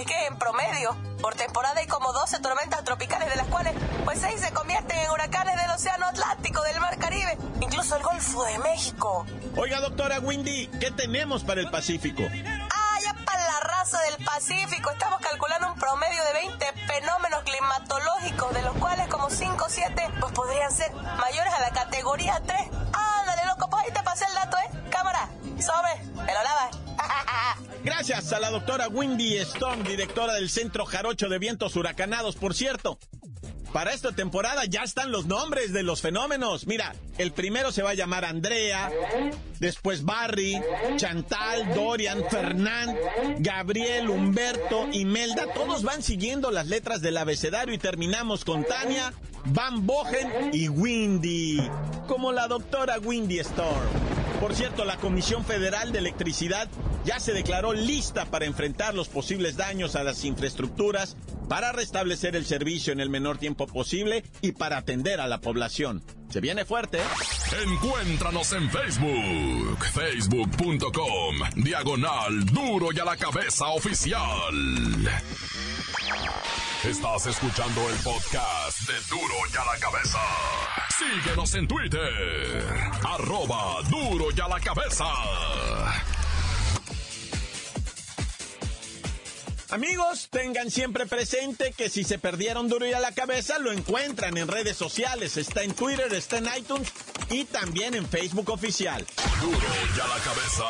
Es 0.00 0.06
que 0.06 0.26
en 0.26 0.38
promedio, 0.38 0.96
por 1.20 1.34
temporada 1.34 1.78
hay 1.78 1.86
como 1.86 2.10
12 2.12 2.40
tormentas 2.40 2.82
tropicales, 2.84 3.28
de 3.28 3.36
las 3.36 3.46
cuales, 3.48 3.74
pues 4.04 4.18
6 4.20 4.40
se 4.40 4.52
convierten 4.52 4.98
en 4.98 5.10
huracanes 5.10 5.56
del 5.56 5.70
Océano 5.70 6.06
Atlántico, 6.06 6.62
del 6.62 6.80
Mar 6.80 6.98
Caribe, 6.98 7.36
incluso 7.60 7.96
el 7.96 8.02
Golfo 8.02 8.44
de 8.44 8.58
México. 8.60 9.26
Oiga, 9.56 9.80
doctora 9.80 10.20
Windy, 10.20 10.68
¿qué 10.80 10.90
tenemos 10.90 11.44
para 11.44 11.60
el 11.60 11.70
Pacífico? 11.70 12.22
Del 13.96 14.22
Pacífico. 14.22 14.90
Estamos 14.90 15.18
calculando 15.20 15.72
un 15.72 15.78
promedio 15.78 16.22
de 16.24 16.32
20 16.34 16.66
fenómenos 16.86 17.42
climatológicos, 17.42 18.52
de 18.52 18.62
los 18.62 18.76
cuales 18.76 19.08
como 19.08 19.30
5 19.30 19.64
o 19.64 19.68
7 19.68 20.10
pues 20.20 20.32
podrían 20.32 20.70
ser 20.70 20.92
mayores 20.92 21.52
a 21.54 21.60
la 21.60 21.70
categoría 21.70 22.38
3. 22.46 22.60
Ándale, 22.92 23.46
loco, 23.46 23.70
pues 23.70 23.84
ahí 23.84 23.92
te 23.92 24.02
pasé 24.02 24.26
el 24.26 24.34
dato, 24.34 24.58
¿eh? 24.58 24.90
Cámara, 24.90 25.30
sobre, 25.58 26.04
me 26.16 26.34
lo 26.34 26.42
lavas. 26.42 26.76
Gracias 27.82 28.30
a 28.34 28.40
la 28.40 28.50
doctora 28.50 28.88
Windy 28.88 29.38
Stone, 29.38 29.82
directora 29.84 30.34
del 30.34 30.50
Centro 30.50 30.84
Jarocho 30.84 31.30
de 31.30 31.38
Vientos 31.38 31.74
Huracanados, 31.74 32.36
por 32.36 32.54
cierto. 32.54 32.98
Para 33.72 33.92
esta 33.92 34.12
temporada 34.12 34.64
ya 34.64 34.82
están 34.82 35.12
los 35.12 35.26
nombres 35.26 35.72
de 35.72 35.82
los 35.82 36.00
fenómenos. 36.00 36.66
Mira, 36.66 36.94
el 37.18 37.32
primero 37.32 37.70
se 37.70 37.82
va 37.82 37.90
a 37.90 37.94
llamar 37.94 38.24
Andrea, 38.24 38.90
después 39.60 40.04
Barry, 40.04 40.60
Chantal, 40.96 41.74
Dorian, 41.74 42.24
Fernand, 42.30 42.96
Gabriel, 43.40 44.08
Humberto, 44.08 44.88
Imelda. 44.92 45.52
Todos 45.52 45.82
van 45.82 46.02
siguiendo 46.02 46.50
las 46.50 46.66
letras 46.66 47.02
del 47.02 47.18
abecedario 47.18 47.74
y 47.74 47.78
terminamos 47.78 48.44
con 48.44 48.64
Tania, 48.64 49.12
Van 49.44 49.86
Bogen 49.86 50.50
y 50.52 50.68
Windy, 50.68 51.60
como 52.06 52.32
la 52.32 52.48
doctora 52.48 52.98
Windy 52.98 53.38
Storm. 53.40 53.88
Por 54.40 54.54
cierto, 54.54 54.84
la 54.84 54.96
Comisión 54.96 55.44
Federal 55.44 55.92
de 55.92 55.98
Electricidad 55.98 56.68
ya 57.04 57.18
se 57.18 57.32
declaró 57.32 57.72
lista 57.72 58.24
para 58.26 58.46
enfrentar 58.46 58.94
los 58.94 59.08
posibles 59.08 59.56
daños 59.56 59.96
a 59.96 60.04
las 60.04 60.24
infraestructuras, 60.24 61.16
para 61.48 61.72
restablecer 61.72 62.36
el 62.36 62.44
servicio 62.44 62.92
en 62.92 63.00
el 63.00 63.10
menor 63.10 63.38
tiempo 63.38 63.66
posible 63.66 64.24
y 64.42 64.52
para 64.52 64.78
atender 64.78 65.20
a 65.20 65.26
la 65.26 65.40
población. 65.40 66.02
Se 66.30 66.40
viene 66.40 66.64
fuerte. 66.64 66.98
Encuéntranos 67.64 68.52
en 68.52 68.70
Facebook, 68.70 69.84
facebook.com, 69.94 71.36
diagonal 71.56 72.44
duro 72.46 72.88
y 72.92 72.98
a 72.98 73.04
la 73.04 73.16
cabeza 73.16 73.68
oficial. 73.68 74.54
Estás 76.84 77.26
escuchando 77.26 77.88
el 77.90 77.96
podcast 77.96 78.88
de 78.88 78.94
Duro 79.10 79.34
y 79.52 79.56
a 79.56 79.64
la 79.64 79.78
cabeza. 79.80 80.18
Síguenos 80.96 81.54
en 81.54 81.66
Twitter, 81.66 82.64
arroba 83.04 83.82
duro 83.88 84.26
y 84.34 84.40
a 84.40 84.48
la 84.48 84.60
cabeza. 84.60 85.04
Amigos, 89.70 90.28
tengan 90.30 90.70
siempre 90.70 91.04
presente 91.04 91.74
que 91.76 91.90
si 91.90 92.02
se 92.02 92.18
perdieron 92.18 92.68
duro 92.68 92.86
y 92.86 92.94
a 92.94 93.00
la 93.00 93.12
cabeza, 93.12 93.58
lo 93.58 93.70
encuentran 93.70 94.38
en 94.38 94.48
redes 94.48 94.78
sociales. 94.78 95.36
Está 95.36 95.62
en 95.62 95.74
Twitter, 95.74 96.10
está 96.14 96.38
en 96.38 96.48
iTunes 96.56 96.90
y 97.30 97.44
también 97.44 97.94
en 97.94 98.08
Facebook 98.08 98.48
oficial. 98.48 99.04
Duro 99.42 99.58
y 99.58 100.00
a 100.00 100.06
la 100.06 100.18
cabeza. 100.24 100.64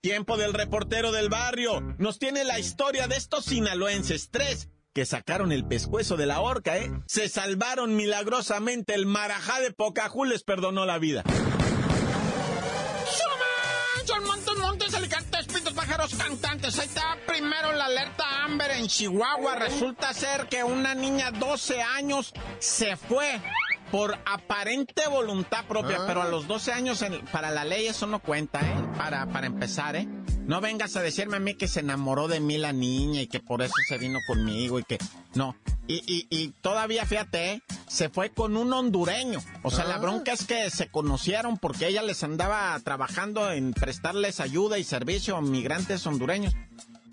Tiempo 0.00 0.38
del 0.38 0.54
reportero 0.54 1.12
del 1.12 1.28
barrio. 1.28 1.82
Nos 1.98 2.18
tiene 2.18 2.42
la 2.42 2.58
historia 2.58 3.06
de 3.06 3.16
estos 3.16 3.44
sinaloenses, 3.44 4.30
tres, 4.30 4.70
que 4.94 5.04
sacaron 5.04 5.52
el 5.52 5.66
pescuezo 5.66 6.16
de 6.16 6.24
la 6.24 6.40
horca, 6.40 6.78
¿eh? 6.78 6.90
Se 7.06 7.28
salvaron 7.28 7.96
milagrosamente. 7.96 8.94
El 8.94 9.04
marajá 9.04 9.60
de 9.60 9.72
Pocahú 9.72 10.24
les 10.24 10.42
perdonó 10.42 10.86
la 10.86 10.98
vida. 10.98 11.22
Pájaros 16.02 16.14
cantantes. 16.14 16.78
Ahí 16.78 16.86
está 16.86 17.16
primero 17.26 17.72
la 17.72 17.84
alerta 17.84 18.44
Amber 18.44 18.70
en 18.72 18.86
Chihuahua. 18.86 19.56
Resulta 19.56 20.12
ser 20.12 20.48
que 20.48 20.64
una 20.64 20.94
niña 20.94 21.30
12 21.30 21.80
años 21.80 22.32
se 22.58 22.96
fue 22.96 23.40
por 23.92 24.18
aparente 24.24 25.06
voluntad 25.06 25.66
propia, 25.66 25.98
ah. 26.00 26.04
pero 26.06 26.22
a 26.22 26.28
los 26.28 26.48
12 26.48 26.72
años 26.72 27.04
para 27.30 27.50
la 27.50 27.62
ley 27.64 27.86
eso 27.86 28.06
no 28.06 28.20
cuenta, 28.20 28.60
¿eh? 28.62 28.74
Para, 28.96 29.26
para 29.26 29.46
empezar, 29.46 29.96
¿eh? 29.96 30.08
No 30.46 30.62
vengas 30.62 30.96
a 30.96 31.02
decirme 31.02 31.36
a 31.36 31.40
mí 31.40 31.54
que 31.54 31.68
se 31.68 31.80
enamoró 31.80 32.26
de 32.26 32.40
mí 32.40 32.56
la 32.56 32.72
niña 32.72 33.20
y 33.20 33.26
que 33.26 33.38
por 33.38 33.60
eso 33.60 33.74
se 33.86 33.98
vino 33.98 34.18
conmigo 34.26 34.78
y 34.78 34.84
que... 34.84 34.98
No. 35.34 35.54
Y, 35.86 36.02
y, 36.06 36.26
y 36.30 36.48
todavía, 36.62 37.04
fíjate, 37.04 37.52
¿eh? 37.52 37.62
se 37.86 38.08
fue 38.08 38.30
con 38.30 38.56
un 38.56 38.72
hondureño. 38.72 39.40
O 39.62 39.70
sea, 39.70 39.84
la 39.84 39.96
ah. 39.96 39.98
bronca 39.98 40.32
es 40.32 40.46
que 40.46 40.70
se 40.70 40.88
conocieron 40.88 41.58
porque 41.58 41.86
ella 41.86 42.02
les 42.02 42.24
andaba 42.24 42.80
trabajando 42.80 43.52
en 43.52 43.74
prestarles 43.74 44.40
ayuda 44.40 44.78
y 44.78 44.84
servicio 44.84 45.36
a 45.36 45.42
migrantes 45.42 46.06
hondureños 46.06 46.54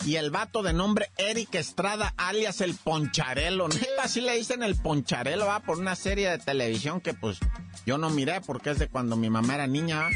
y 0.06 0.16
el 0.16 0.32
vato 0.32 0.64
de 0.64 0.74
nombre 0.74 1.12
Eric 1.18 1.56
Estrada, 1.56 2.14
alias 2.18 2.62
el 2.62 2.76
Poncharelo. 2.76 3.68
Así 4.02 4.22
le 4.22 4.36
dicen 4.36 4.64
el 4.64 4.76
Poncharelo, 4.76 5.46
va, 5.46 5.60
por 5.60 5.78
una 5.78 5.96
serie 5.96 6.30
de 6.30 6.38
televisión 6.38 7.02
que 7.02 7.14
pues 7.14 7.40
yo 7.86 7.98
no 7.98 8.10
miré 8.10 8.42
porque 8.42 8.72
es 8.72 8.80
de 8.80 8.88
cuando 8.88 9.16
mi 9.16 9.30
mamá 9.30 9.56
era 9.56 9.68
niña. 9.68 10.08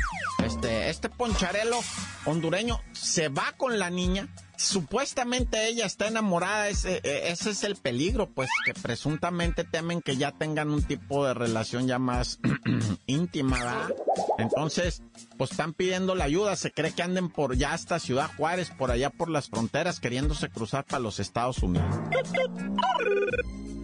Este, 0.44 0.90
este 0.90 1.10
Poncharelo 1.10 1.80
hondureño 2.26 2.82
se 2.94 3.30
va 3.30 3.54
con 3.58 3.80
la 3.80 3.90
niña 3.90 4.28
supuestamente 4.64 5.68
ella 5.68 5.86
está 5.86 6.08
enamorada, 6.08 6.70
ese, 6.70 7.02
e, 7.04 7.32
ese, 7.32 7.52
es 7.52 7.64
el 7.64 7.76
peligro, 7.76 8.30
pues 8.30 8.50
que 8.66 8.74
presuntamente 8.74 9.64
temen 9.64 10.02
que 10.02 10.18
ya 10.18 10.32
tengan 10.32 10.70
un 10.70 10.84
tipo 10.84 11.26
de 11.26 11.34
relación 11.34 11.88
ya 11.88 12.00
más 12.00 12.40
íntima, 13.06 13.58
¿verdad? 13.58 13.94
Entonces, 14.38 15.04
pues 15.38 15.52
están 15.52 15.74
pidiendo 15.74 16.16
la 16.16 16.24
ayuda, 16.26 16.56
se 16.56 16.72
cree 16.72 16.94
que 16.94 17.04
anden 17.04 17.30
por 17.30 17.56
ya 17.56 17.74
hasta 17.74 18.00
Ciudad 18.00 18.30
Juárez, 18.38 18.72
por 18.72 18.92
allá 18.92 19.10
por 19.10 19.30
las 19.30 19.50
fronteras, 19.50 20.00
queriéndose 20.00 20.50
cruzar 20.50 20.86
para 20.86 21.00
los 21.00 21.20
Estados 21.20 21.60
Unidos. 21.60 21.86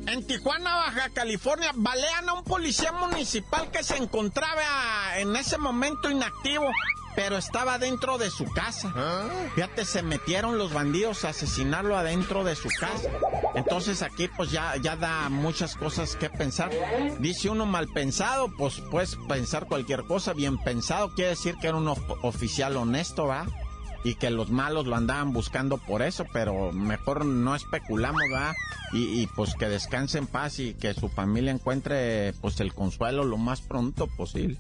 En 0.08 0.26
Tijuana, 0.26 0.76
Baja 0.76 1.10
California, 1.10 1.72
balean 1.76 2.30
a 2.30 2.34
un 2.34 2.44
policía 2.44 2.92
municipal 2.92 3.70
que 3.70 3.84
se 3.84 3.96
encontraba 3.98 5.20
en 5.20 5.36
ese 5.36 5.58
momento 5.60 6.10
inactivo 6.10 6.72
pero 7.20 7.36
estaba 7.36 7.78
dentro 7.78 8.18
de 8.18 8.30
su 8.30 8.46
casa. 8.46 8.94
¿Ah? 8.96 9.28
Fíjate, 9.54 9.84
se 9.84 10.02
metieron 10.02 10.58
los 10.58 10.72
bandidos 10.72 11.26
a 11.26 11.30
asesinarlo 11.30 11.98
adentro 11.98 12.46
de 12.46 12.56
su 12.56 12.70
casa. 12.80 13.10
Entonces 13.56 14.02
aquí 14.04 14.30
pues 14.30 14.52
ya, 14.52 14.78
ya 14.78 14.96
da 14.96 15.28
muchas 15.28 15.76
cosas 15.76 16.16
que 16.16 16.30
pensar. 16.30 16.72
Dice 17.20 17.50
uno 17.50 17.66
mal 17.66 17.90
pensado, 17.90 18.50
pues 18.58 18.82
puedes 18.90 19.18
pensar 19.28 19.68
cualquier 19.68 20.06
cosa. 20.06 20.32
Bien 20.32 20.58
pensado 20.60 21.14
quiere 21.14 21.32
decir 21.32 21.56
que 21.60 21.68
era 21.68 21.76
un 21.76 21.90
oficial 21.90 22.78
honesto, 22.78 23.28
¿va? 23.28 23.48
y 24.06 24.16
que 24.16 24.30
los 24.30 24.50
malos 24.50 24.86
lo 24.88 24.96
andaban 24.96 25.34
buscando 25.34 25.78
por 25.78 26.02
eso, 26.02 26.26
pero 26.32 26.72
mejor 26.72 27.26
no 27.26 27.54
especulamos, 27.54 28.22
¿va? 28.34 28.56
Y, 28.94 29.22
y, 29.22 29.28
pues 29.28 29.56
que 29.56 29.68
descanse 29.68 30.20
en 30.20 30.26
paz 30.26 30.60
y 30.60 30.74
que 30.74 30.94
su 30.94 31.10
familia 31.10 31.52
encuentre 31.52 32.32
pues 32.40 32.62
el 32.62 32.74
consuelo 32.74 33.26
lo 33.26 33.36
más 33.36 33.60
pronto 33.60 34.08
posible. 34.08 34.58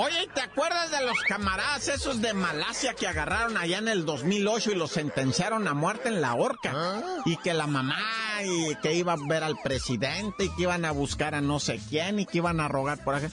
Oye, 0.00 0.28
¿te 0.32 0.40
acuerdas 0.40 0.92
de 0.92 1.04
los 1.04 1.20
camaradas 1.26 1.88
esos 1.88 2.22
de 2.22 2.32
Malasia 2.32 2.94
que 2.94 3.08
agarraron 3.08 3.56
allá 3.56 3.78
en 3.78 3.88
el 3.88 4.06
2008 4.06 4.70
y 4.70 4.74
los 4.76 4.92
sentenciaron 4.92 5.66
a 5.66 5.74
muerte 5.74 6.08
en 6.08 6.20
la 6.20 6.36
horca? 6.36 6.72
Ah. 6.72 7.02
Y 7.24 7.36
que 7.38 7.52
la 7.52 7.66
mamá 7.66 7.98
y 8.44 8.76
que 8.76 8.94
iba 8.94 9.14
a 9.14 9.28
ver 9.28 9.42
al 9.42 9.56
presidente 9.60 10.44
y 10.44 10.50
que 10.50 10.62
iban 10.62 10.84
a 10.84 10.92
buscar 10.92 11.34
a 11.34 11.40
no 11.40 11.58
sé 11.58 11.80
quién 11.88 12.20
y 12.20 12.26
que 12.26 12.38
iban 12.38 12.60
a 12.60 12.68
rogar 12.68 13.02
por 13.02 13.16
acá. 13.16 13.30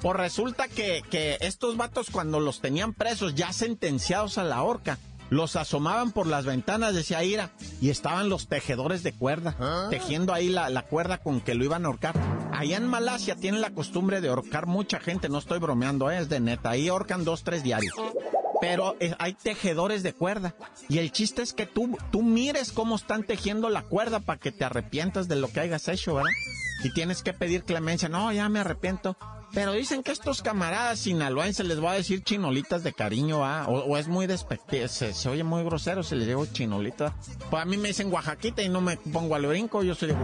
Pues 0.00 0.16
resulta 0.16 0.68
que, 0.68 1.02
que 1.10 1.36
estos 1.40 1.76
vatos 1.76 2.08
cuando 2.10 2.40
los 2.40 2.62
tenían 2.62 2.94
presos 2.94 3.34
ya 3.34 3.52
sentenciados 3.52 4.38
a 4.38 4.44
la 4.44 4.62
horca, 4.62 4.98
los 5.28 5.54
asomaban 5.54 6.12
por 6.12 6.26
las 6.26 6.46
ventanas, 6.46 6.94
decía 6.94 7.24
Ira, 7.24 7.50
y 7.82 7.90
estaban 7.90 8.30
los 8.30 8.48
tejedores 8.48 9.02
de 9.02 9.12
cuerda, 9.12 9.54
ah. 9.60 9.88
tejiendo 9.90 10.32
ahí 10.32 10.48
la, 10.48 10.70
la, 10.70 10.82
cuerda 10.82 11.18
con 11.18 11.42
que 11.42 11.54
lo 11.54 11.64
iban 11.64 11.84
a 11.84 11.88
ahorcar. 11.88 12.14
Allá 12.56 12.78
en 12.78 12.86
Malasia 12.86 13.36
tienen 13.36 13.60
la 13.60 13.70
costumbre 13.70 14.20
de 14.20 14.28
ahorcar 14.28 14.66
mucha 14.66 14.98
gente, 14.98 15.28
no 15.28 15.38
estoy 15.38 15.58
bromeando, 15.58 16.10
es 16.10 16.28
de 16.30 16.40
neta, 16.40 16.70
ahí 16.70 16.88
ahorcan 16.88 17.22
dos, 17.24 17.44
tres 17.44 17.62
diarios. 17.62 17.94
Pero 18.62 18.96
eh, 18.98 19.14
hay 19.18 19.34
tejedores 19.34 20.02
de 20.02 20.14
cuerda. 20.14 20.54
Y 20.88 20.98
el 20.98 21.12
chiste 21.12 21.42
es 21.42 21.52
que 21.52 21.66
tú, 21.66 21.98
tú 22.10 22.22
mires 22.22 22.72
cómo 22.72 22.96
están 22.96 23.24
tejiendo 23.24 23.68
la 23.68 23.82
cuerda 23.82 24.20
para 24.20 24.40
que 24.40 24.52
te 24.52 24.64
arrepientas 24.64 25.28
de 25.28 25.36
lo 25.36 25.48
que 25.48 25.60
hayas 25.60 25.86
hecho, 25.88 26.14
¿verdad? 26.14 26.30
Y 26.82 26.92
tienes 26.94 27.22
que 27.22 27.34
pedir 27.34 27.64
clemencia. 27.64 28.08
No, 28.08 28.32
ya 28.32 28.48
me 28.48 28.60
arrepiento. 28.60 29.18
Pero 29.52 29.72
dicen 29.72 30.02
que 30.02 30.12
estos 30.12 30.42
camaradas 30.42 30.98
sinaloenses 31.00 31.66
les 31.66 31.80
voy 31.80 31.90
a 31.90 31.94
decir 31.94 32.22
chinolitas 32.22 32.82
de 32.82 32.92
cariño, 32.92 33.44
¿ah? 33.44 33.66
O, 33.68 33.96
es 33.96 34.08
muy 34.08 34.26
despectivo, 34.26 34.88
se, 34.88 35.28
oye 35.28 35.44
muy 35.44 35.64
grosero, 35.64 36.02
se 36.02 36.16
les 36.16 36.26
digo 36.26 36.46
chinolita. 36.46 37.14
Pues 37.50 37.62
a 37.62 37.64
mí 37.64 37.76
me 37.76 37.88
dicen 37.88 38.12
Oaxaquita 38.12 38.62
y 38.62 38.68
no 38.68 38.80
me 38.80 38.96
pongo 38.96 39.34
al 39.34 39.46
brinco, 39.46 39.82
yo 39.82 39.94
soy 39.94 40.08
de 40.08 40.16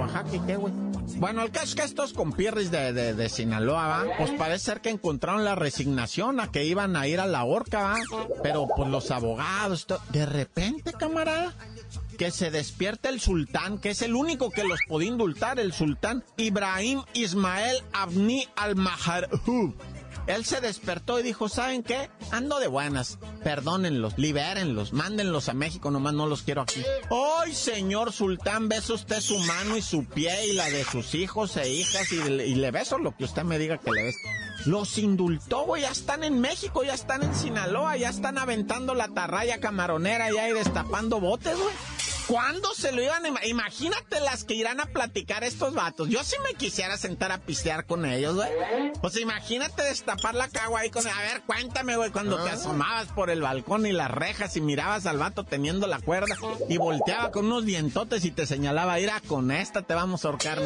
qué, 0.46 0.56
güey. 0.56 0.72
Bueno, 1.16 1.42
el 1.42 1.50
caso 1.50 1.66
es 1.66 1.74
que 1.74 1.82
estos 1.82 2.12
compirris 2.12 2.70
de, 2.70 2.92
de, 2.92 3.14
de 3.14 3.28
Sinaloa, 3.28 3.86
¿va? 3.86 4.04
Pues 4.18 4.30
parece 4.32 4.64
ser 4.64 4.80
que 4.80 4.90
encontraron 4.90 5.44
la 5.44 5.54
resignación 5.54 6.40
a 6.40 6.50
que 6.50 6.64
iban 6.64 6.96
a 6.96 7.06
ir 7.06 7.20
a 7.20 7.26
la 7.26 7.44
horca, 7.44 7.80
¿va? 7.80 7.96
Pero 8.42 8.68
pues 8.74 8.90
los 8.90 9.10
abogados, 9.10 9.86
de 10.10 10.26
repente, 10.26 10.92
camarada, 10.92 11.54
que 12.22 12.30
se 12.30 12.52
despierta 12.52 13.08
el 13.08 13.20
sultán, 13.20 13.78
que 13.78 13.90
es 13.90 14.00
el 14.00 14.14
único 14.14 14.52
que 14.52 14.62
los 14.62 14.78
podía 14.86 15.08
indultar, 15.08 15.58
el 15.58 15.72
sultán 15.72 16.22
Ibrahim 16.36 17.02
Ismael 17.14 17.78
Abni 17.92 18.46
al-Maharhub. 18.54 19.74
Él 20.28 20.44
se 20.44 20.60
despertó 20.60 21.18
y 21.18 21.24
dijo, 21.24 21.48
¿saben 21.48 21.82
qué? 21.82 22.10
Ando 22.30 22.60
de 22.60 22.68
buenas. 22.68 23.18
Perdónenlos, 23.42 24.16
libérenlos, 24.18 24.92
mándenlos 24.92 25.48
a 25.48 25.54
México, 25.54 25.90
nomás 25.90 26.14
no 26.14 26.28
los 26.28 26.42
quiero 26.42 26.62
aquí. 26.62 26.80
¡Ay, 27.40 27.52
señor 27.54 28.12
sultán! 28.12 28.68
Beso 28.68 28.94
usted 28.94 29.20
su 29.20 29.36
mano 29.40 29.76
y 29.76 29.82
su 29.82 30.04
pie 30.04 30.46
y 30.46 30.52
la 30.52 30.70
de 30.70 30.84
sus 30.84 31.16
hijos 31.16 31.56
e 31.56 31.68
hijas 31.70 32.12
y, 32.12 32.20
y 32.20 32.54
le 32.54 32.70
beso 32.70 32.98
lo 32.98 33.16
que 33.16 33.24
usted 33.24 33.42
me 33.42 33.58
diga 33.58 33.78
que 33.78 33.90
le 33.90 34.04
beso. 34.04 34.18
Los 34.66 34.96
indultó, 34.96 35.64
güey, 35.64 35.82
ya 35.82 35.90
están 35.90 36.22
en 36.22 36.40
México, 36.40 36.84
ya 36.84 36.94
están 36.94 37.24
en 37.24 37.34
Sinaloa, 37.34 37.96
ya 37.96 38.10
están 38.10 38.38
aventando 38.38 38.94
la 38.94 39.08
tarraya 39.08 39.58
camaronera 39.58 40.30
ya 40.32 40.48
y 40.48 40.52
destapando 40.52 41.18
botes, 41.18 41.58
güey. 41.58 41.74
¿Cuándo 42.26 42.74
se 42.74 42.92
lo 42.92 43.02
iban 43.02 43.24
a 43.24 43.46
Imagínate 43.46 44.20
las 44.20 44.44
que 44.44 44.54
irán 44.54 44.80
a 44.80 44.86
platicar 44.86 45.44
estos 45.44 45.74
vatos. 45.74 46.08
Yo 46.08 46.22
sí 46.24 46.36
me 46.44 46.54
quisiera 46.54 46.96
sentar 46.96 47.32
a 47.32 47.38
pistear 47.38 47.86
con 47.86 48.04
ellos, 48.04 48.36
güey. 48.36 48.48
Pues 49.00 49.16
imagínate 49.18 49.82
destapar 49.82 50.34
la 50.34 50.48
cagua 50.48 50.80
ahí 50.80 50.90
con... 50.90 51.06
A 51.06 51.20
ver, 51.20 51.42
cuéntame, 51.42 51.96
güey, 51.96 52.10
cuando 52.10 52.42
te 52.42 52.50
ah. 52.50 52.54
asomabas 52.54 53.08
por 53.08 53.30
el 53.30 53.42
balcón 53.42 53.86
y 53.86 53.92
las 53.92 54.10
rejas 54.10 54.56
y 54.56 54.60
mirabas 54.60 55.06
al 55.06 55.18
vato 55.18 55.44
teniendo 55.44 55.86
la 55.86 56.00
cuerda 56.00 56.36
y 56.68 56.76
volteaba 56.76 57.30
con 57.30 57.46
unos 57.46 57.64
dientotes 57.64 58.24
y 58.24 58.30
te 58.30 58.46
señalaba, 58.46 59.00
ira, 59.00 59.20
con 59.26 59.50
esta 59.50 59.82
te 59.82 59.94
vamos 59.94 60.24
a 60.24 60.28
ahorcar, 60.28 60.60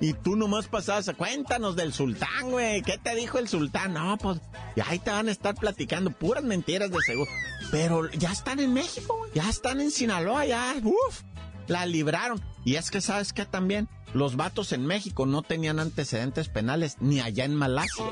Y 0.00 0.14
tú 0.14 0.36
nomás 0.36 0.68
pasabas, 0.68 1.10
cuéntanos 1.16 1.76
del 1.76 1.92
sultán, 1.92 2.50
güey. 2.50 2.82
¿Qué 2.82 2.98
te 2.98 3.14
dijo 3.14 3.38
el 3.38 3.48
sultán? 3.48 3.94
No, 3.94 4.16
pues, 4.18 4.40
y 4.76 4.80
ahí 4.80 4.98
te 4.98 5.10
van 5.10 5.28
a 5.28 5.32
estar 5.32 5.54
platicando 5.54 6.10
puras 6.10 6.44
mentiras 6.44 6.90
de 6.90 6.98
seguro. 7.06 7.30
Pero 7.74 8.08
ya 8.12 8.30
están 8.30 8.60
en 8.60 8.72
México, 8.72 9.26
ya 9.34 9.50
están 9.50 9.80
en 9.80 9.90
Sinaloa, 9.90 10.46
ya, 10.46 10.76
uff, 10.84 11.22
la 11.66 11.86
libraron. 11.86 12.40
Y 12.64 12.76
es 12.76 12.88
que, 12.88 13.00
¿sabes 13.00 13.32
qué 13.32 13.46
también? 13.46 13.88
Los 14.12 14.36
vatos 14.36 14.70
en 14.70 14.86
México 14.86 15.26
no 15.26 15.42
tenían 15.42 15.80
antecedentes 15.80 16.48
penales, 16.48 16.98
ni 17.00 17.18
allá 17.18 17.44
en 17.44 17.56
Malasia. 17.56 18.04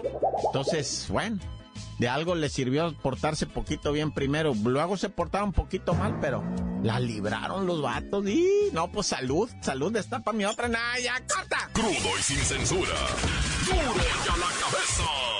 Entonces, 0.46 1.06
bueno, 1.10 1.38
de 2.00 2.08
algo 2.08 2.34
les 2.34 2.52
sirvió 2.52 2.92
portarse 3.02 3.46
poquito 3.46 3.92
bien 3.92 4.10
primero. 4.10 4.52
Luego 4.52 4.96
se 4.96 5.10
portaron 5.10 5.50
un 5.50 5.54
poquito 5.54 5.94
mal, 5.94 6.18
pero 6.20 6.42
la 6.82 6.98
libraron 6.98 7.64
los 7.64 7.80
vatos. 7.80 8.26
Y 8.26 8.70
no, 8.72 8.90
pues 8.90 9.06
salud, 9.06 9.48
salud, 9.60 9.92
destapa 9.92 10.32
mi 10.32 10.44
otra. 10.44 10.66
Nah, 10.66 10.98
ya, 11.00 11.24
corta. 11.24 11.70
Crudo 11.72 12.18
y 12.18 12.22
sin 12.24 12.38
censura. 12.38 12.96
Duro 13.64 13.94
ya 14.26 14.36
la 14.38 14.46
cabeza. 14.58 15.31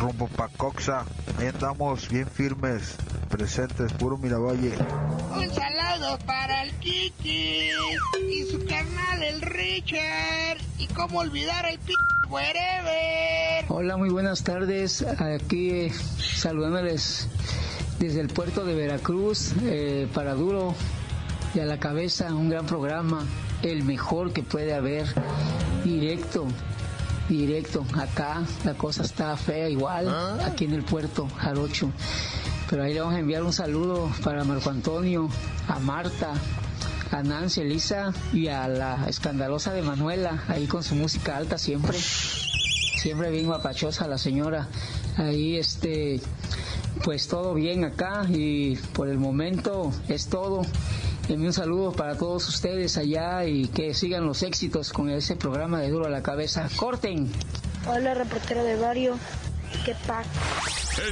rumbo 0.00 0.28
pa' 0.28 0.48
Coxa. 0.56 1.04
Ahí 1.38 1.48
andamos 1.48 2.08
bien 2.08 2.26
firmes, 2.26 2.96
presentes, 3.28 3.92
puro 3.92 4.16
Miravalle. 4.16 4.72
Un 5.34 5.50
saludo 5.54 6.18
para 6.26 6.62
el 6.62 6.72
Kiki 6.74 7.70
y 8.28 8.44
su 8.50 8.64
carnal 8.66 9.22
el 9.22 9.42
Richard. 9.42 10.58
Y 10.78 10.86
cómo 10.88 11.20
olvidar 11.20 11.66
el 11.66 11.78
p 11.78 11.92
wherever. 12.28 13.64
Hola, 13.68 13.96
muy 13.96 14.08
buenas 14.08 14.42
tardes. 14.42 15.02
Aquí 15.02 15.70
eh, 15.70 15.92
saludándoles 16.18 17.28
desde 17.98 18.20
el 18.20 18.28
puerto 18.28 18.64
de 18.64 18.74
Veracruz 18.74 19.52
eh, 19.64 20.08
para 20.14 20.34
Duro 20.34 20.74
y 21.54 21.60
a 21.60 21.66
la 21.66 21.78
cabeza 21.78 22.32
un 22.32 22.48
gran 22.48 22.64
programa, 22.64 23.26
el 23.62 23.82
mejor 23.82 24.32
que 24.32 24.42
puede 24.42 24.72
haber, 24.72 25.06
directo 25.84 26.46
directo. 27.36 27.84
Acá 27.98 28.42
la 28.64 28.74
cosa 28.74 29.02
está 29.02 29.36
fea 29.36 29.68
igual, 29.68 30.08
ah. 30.08 30.38
aquí 30.46 30.64
en 30.64 30.74
el 30.74 30.82
puerto 30.82 31.28
Jarocho. 31.38 31.90
Pero 32.68 32.84
ahí 32.84 32.94
le 32.94 33.00
vamos 33.00 33.16
a 33.16 33.18
enviar 33.18 33.42
un 33.42 33.52
saludo 33.52 34.10
para 34.22 34.44
Marco 34.44 34.70
Antonio, 34.70 35.28
a 35.66 35.78
Marta, 35.80 36.32
a 37.10 37.22
Nancy, 37.22 37.62
Elisa 37.62 38.12
y 38.32 38.48
a 38.48 38.68
la 38.68 39.08
escandalosa 39.08 39.72
de 39.72 39.82
Manuela, 39.82 40.44
ahí 40.48 40.66
con 40.66 40.82
su 40.82 40.94
música 40.94 41.36
alta 41.36 41.58
siempre. 41.58 41.98
Siempre 41.98 43.30
bien 43.30 43.46
guapachosa 43.46 44.06
la 44.06 44.18
señora. 44.18 44.68
Ahí 45.16 45.56
este, 45.56 46.20
pues 47.02 47.28
todo 47.28 47.54
bien 47.54 47.84
acá 47.84 48.26
y 48.28 48.76
por 48.76 49.08
el 49.08 49.18
momento 49.18 49.92
es 50.08 50.28
todo. 50.28 50.62
Envío 51.28 51.48
un 51.48 51.52
saludo 51.52 51.92
para 51.92 52.16
todos 52.16 52.48
ustedes 52.48 52.96
allá 52.96 53.44
y 53.44 53.68
que 53.68 53.94
sigan 53.94 54.26
los 54.26 54.42
éxitos 54.42 54.92
con 54.92 55.10
ese 55.10 55.36
programa 55.36 55.80
de 55.80 55.90
Duro 55.90 56.06
a 56.06 56.10
la 56.10 56.22
Cabeza. 56.22 56.68
¡Corten! 56.76 57.30
Hola, 57.86 58.14
reportero 58.14 58.64
de 58.64 58.76
Barrio. 58.76 59.16
¿Qué 59.84 59.94
pack? 60.06 60.26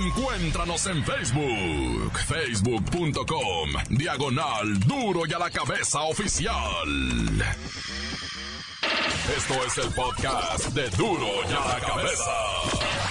Encuéntranos 0.00 0.86
en 0.86 1.04
Facebook, 1.04 2.18
facebook.com, 2.26 3.70
diagonal 3.90 4.80
Duro 4.80 5.22
y 5.26 5.32
a 5.32 5.38
la 5.38 5.50
Cabeza 5.50 6.02
Oficial. 6.02 6.52
Esto 9.36 9.54
es 9.66 9.78
el 9.78 9.92
podcast 9.92 10.66
de 10.74 10.90
Duro 10.90 11.28
y 11.48 11.52
a 11.52 11.74
la 11.74 11.80
Cabeza. 11.80 13.07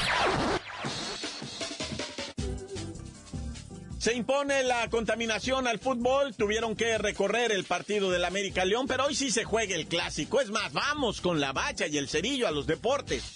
Se 4.07 4.13
impone 4.13 4.63
la 4.63 4.89
contaminación 4.89 5.67
al 5.67 5.79
fútbol, 5.79 6.33
tuvieron 6.33 6.77
que 6.77 6.97
recorrer 6.97 7.51
el 7.51 7.65
partido 7.65 8.09
del 8.09 8.23
América 8.23 8.63
León, 8.63 8.87
pero 8.87 9.03
hoy 9.03 9.15
sí 9.15 9.31
se 9.31 9.43
juega 9.43 9.75
el 9.75 9.85
clásico. 9.85 10.39
Es 10.39 10.49
más, 10.49 10.71
vamos 10.71 11.19
con 11.19 11.41
la 11.41 11.51
bacha 11.51 11.87
y 11.87 11.97
el 11.97 12.07
cerillo 12.07 12.47
a 12.47 12.51
los 12.51 12.67
deportes. 12.67 13.35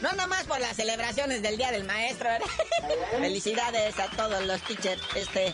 No 0.00 0.12
nomás 0.12 0.44
por 0.44 0.60
las 0.60 0.76
celebraciones 0.76 1.42
del 1.42 1.56
Día 1.56 1.72
del 1.72 1.84
Maestro. 1.84 2.28
Felicidades 3.18 3.98
a 3.98 4.06
todos 4.10 4.46
los 4.46 4.60
teachers. 4.62 5.02
Este, 5.16 5.52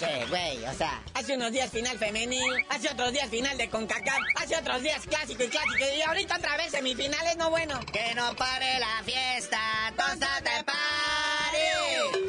es 0.00 0.68
o 0.68 0.74
sea, 0.74 1.02
hace 1.14 1.36
unos 1.36 1.52
días 1.52 1.70
final 1.70 1.98
femenil, 1.98 2.52
hace 2.70 2.88
otros 2.88 3.12
días 3.12 3.28
final 3.28 3.56
de 3.58 3.68
CONCACAF, 3.68 4.20
hace 4.36 4.56
otros 4.56 4.82
días 4.82 5.06
clásico 5.06 5.42
y 5.42 5.48
clásico, 5.48 5.84
y 5.96 6.02
ahorita 6.02 6.36
otra 6.36 6.56
vez 6.56 6.70
semifinales, 6.70 7.36
no 7.36 7.50
bueno. 7.50 7.78
Que 7.92 8.14
no 8.14 8.34
pare 8.34 8.78
la 8.78 9.02
fiesta, 9.04 9.92
te 9.96 10.64
pare. 10.64 11.11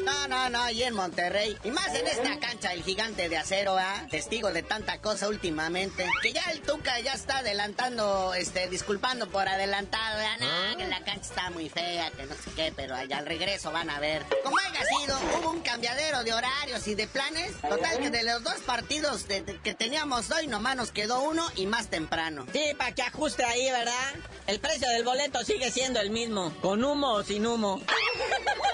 No, 0.04 0.28
no, 0.28 0.50
no, 0.50 0.70
y 0.70 0.82
en 0.82 0.94
Monterrey. 0.94 1.56
Y 1.64 1.70
más 1.70 1.94
en 1.94 2.06
esta 2.06 2.38
cancha, 2.38 2.72
el 2.72 2.82
gigante 2.82 3.28
de 3.28 3.36
acero, 3.36 3.76
¿ah? 3.78 4.06
Testigo 4.10 4.52
de 4.52 4.62
tanta 4.62 5.00
cosa 5.00 5.28
últimamente. 5.28 6.06
Que 6.22 6.32
ya 6.32 6.42
el 6.52 6.60
Tuca 6.60 7.00
ya 7.00 7.14
está 7.14 7.38
adelantando, 7.38 8.34
este, 8.34 8.68
disculpando 8.68 9.28
por 9.28 9.48
adelantado. 9.48 10.04
No, 10.40 10.76
que 10.76 10.86
la 10.86 11.02
cancha 11.04 11.28
está 11.28 11.50
muy 11.50 11.68
fea, 11.68 12.10
que 12.10 12.26
no 12.26 12.34
sé 12.34 12.50
qué, 12.54 12.72
pero 12.74 12.94
allá 12.94 13.18
al 13.18 13.26
regreso 13.26 13.72
van 13.72 13.90
a 13.90 13.98
ver. 13.98 14.24
Como 14.42 14.58
haya 14.58 14.80
sido, 14.84 15.18
hubo 15.38 15.50
un 15.50 15.60
cambiadero 15.60 16.22
de 16.22 16.32
horarios 16.32 16.86
y 16.86 16.94
de 16.94 17.06
planes. 17.06 17.52
Total 17.60 17.98
que 17.98 18.10
de 18.10 18.22
los 18.24 18.42
dos 18.42 18.56
partidos 18.66 19.24
que 19.24 19.74
teníamos 19.74 20.30
hoy, 20.30 20.46
nomás 20.46 20.76
nos 20.76 20.92
quedó 20.92 21.22
uno 21.22 21.46
y 21.56 21.66
más 21.66 21.88
temprano. 21.88 22.46
Sí, 22.52 22.74
para 22.76 22.92
que 22.92 23.02
ajuste 23.02 23.44
ahí, 23.44 23.70
¿verdad? 23.70 24.14
El 24.46 24.60
precio 24.60 24.88
del 24.88 25.04
boleto 25.04 25.42
sigue 25.44 25.70
siendo 25.70 26.00
el 26.00 26.10
mismo, 26.10 26.52
con 26.60 26.84
humo 26.84 27.14
o 27.14 27.24
sin 27.24 27.46
humo. 27.46 27.80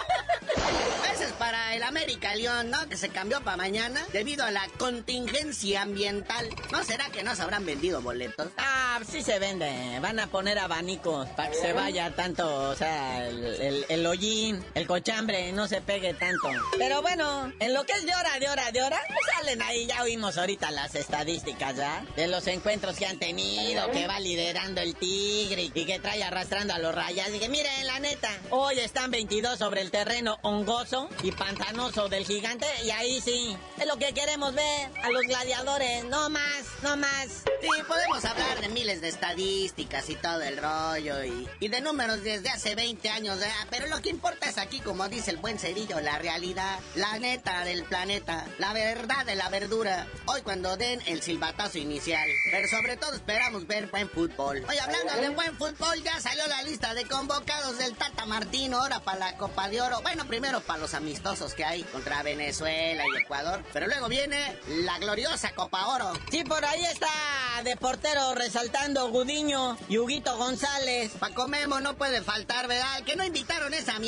Ese 1.13 1.25
es 1.25 1.33
para 1.33 1.75
el 1.75 1.83
América 1.83 2.35
León, 2.35 2.71
¿no? 2.71 2.89
Que 2.89 2.97
se 2.97 3.09
cambió 3.09 3.41
para 3.43 3.57
mañana 3.57 4.05
debido 4.13 4.45
a 4.45 4.51
la 4.51 4.67
contingencia 4.79 5.83
ambiental. 5.83 6.49
¿No 6.73 6.85
será 6.85 7.11
que 7.11 7.23
no 7.23 7.35
se 7.35 7.43
habrán 7.43 7.67
vendido 7.67 8.01
boletos? 8.01 8.49
Ah, 8.59 9.01
sí 9.09 9.23
se 9.23 9.39
vende. 9.39 9.99
Van 10.01 10.19
a 10.21 10.27
poner 10.29 10.59
abanicos 10.59 11.29
para 11.31 11.51
que 11.51 11.57
se 11.57 11.73
vaya 11.73 12.15
tanto, 12.15 12.71
o 12.71 12.75
sea, 12.77 13.27
el, 13.27 13.85
el, 13.89 14.07
hollín, 14.07 14.65
el 14.75 14.87
cochambre, 14.87 15.53
no 15.53 15.69
se 15.69 15.81
pegue 15.81 16.15
tanto. 16.15 16.49
Pero 16.79 17.03
bueno, 17.03 17.53
en 17.59 17.75
lo 17.75 17.85
que 17.85 17.93
es 17.93 18.07
de 18.07 18.15
hora, 18.15 18.39
de 18.39 18.49
hora, 18.49 18.71
de 18.71 18.83
hora, 18.83 19.01
pues 19.09 19.37
salen 19.37 19.63
ahí, 19.63 19.87
ya 19.87 20.03
oímos 20.03 20.39
ahorita 20.39 20.71
las 20.71 20.95
estadísticas, 20.95 21.77
¿ya? 21.77 22.05
De 22.17 22.29
los 22.29 22.47
encuentros 22.47 22.97
que 22.97 23.07
han 23.07 23.19
tenido, 23.19 23.91
que 23.91 24.07
va 24.07 24.21
liderando 24.21 24.81
el 24.81 24.95
Tigre 24.95 25.63
y 25.63 25.71
que 25.71 25.99
trae 25.99 26.23
arrastrando 26.23 26.75
a 26.75 26.79
los 26.79 26.95
rayas. 26.95 27.33
Dije, 27.33 27.49
miren, 27.49 27.87
la 27.87 27.99
neta, 28.01 28.31
hoy 28.51 28.79
están 28.79 29.11
22 29.11 29.59
sobre 29.59 29.81
el 29.81 29.91
terreno 29.91 30.39
hongoso 30.61 31.09
y 31.23 31.33
pantanoso 31.33 32.09
del 32.11 32.27
gigante 32.27 32.67
y 32.85 32.91
ahí 32.91 33.21
sí, 33.23 33.57
es 33.79 33.87
lo 33.87 33.97
que 33.97 34.13
queremos 34.13 34.55
ver 34.55 34.91
a 35.03 35.11
los 35.11 35.23
gladiadores, 35.23 36.05
no 36.05 36.29
más, 36.29 36.65
no 36.83 36.99
más. 36.99 37.45
Sí, 37.63 37.69
podemos 37.89 38.25
hablar 38.27 38.61
de 38.61 38.69
miles 38.69 39.01
de 39.01 39.09
estadísticas 39.09 40.09
y 40.11 40.17
todo 40.17 40.43
el 40.43 40.59
rollo 40.59 41.25
y, 41.25 41.49
y 41.61 41.69
de 41.69 41.81
números 41.81 42.23
desde 42.23 42.51
hace 42.51 42.75
20 42.75 43.09
años, 43.09 43.39
pero 43.71 43.87
lo 43.87 44.03
que 44.03 44.11
importa 44.11 44.51
es 44.51 44.59
aquí, 44.59 44.81
como 44.81 45.09
dice 45.09 45.31
el 45.31 45.39
buen 45.39 45.59
cerillo, 45.59 45.99
la 46.01 46.19
realidad, 46.19 46.79
la 46.95 47.19
neta 47.19 47.65
del 47.65 47.85
planeta, 47.85 48.47
la 48.59 48.75
verdad 48.75 49.25
de 49.25 49.37
la 49.37 49.49
verdura. 49.49 50.07
Hoy 50.27 50.43
cuando 50.43 50.77
den 50.77 51.01
el 51.07 51.23
silbatazo 51.23 51.79
inicial, 51.79 52.29
pero 52.51 52.69
sobre 52.69 52.99
todo 52.99 53.15
esperamos 53.15 53.67
ver 53.67 53.87
buen 53.87 54.11
fútbol. 54.11 54.63
Hoy 54.69 54.77
hablando 54.77 55.15
de 55.15 55.31
buen 55.31 55.57
fútbol, 55.57 56.03
ya 56.03 56.21
salió 56.21 56.47
la 56.49 56.63
lista 56.63 56.93
de 56.93 57.07
convocados 57.07 57.79
del 57.79 57.95
Tata 57.95 58.27
Martino 58.27 58.79
ahora 58.79 59.01
para 59.01 59.19
la 59.19 59.37
Copa 59.37 59.69
de 59.69 59.81
Oro. 59.81 60.03
Bueno, 60.03 60.27
primero 60.27 60.50
para 60.59 60.81
los 60.81 60.95
amistosos 60.95 61.55
que 61.55 61.65
hay 61.65 61.85
contra 61.85 62.25
Venezuela 62.25 63.05
y 63.07 63.23
Ecuador, 63.23 63.63
pero 63.73 63.87
luego 63.87 64.09
viene 64.09 64.59
la 64.67 64.99
gloriosa 64.99 65.53
Copa 65.55 65.87
Oro. 65.87 66.13
Sí, 66.33 66.43
por 66.43 66.65
ahí 66.65 66.85
está 66.87 67.09
de 67.63 67.77
portero 67.77 68.35
resaltando 68.35 69.09
Gudiño 69.11 69.77
y 69.89 69.99
Huguito 69.99 70.37
González. 70.37 71.13
Paco 71.21 71.47
Memo 71.47 71.79
no 71.79 71.95
puede 71.95 72.23
faltar, 72.23 72.67
¿verdad? 72.67 73.05
que 73.05 73.15
no 73.15 73.25
invitaron 73.25 73.73
es 73.73 73.89
a 73.89 74.01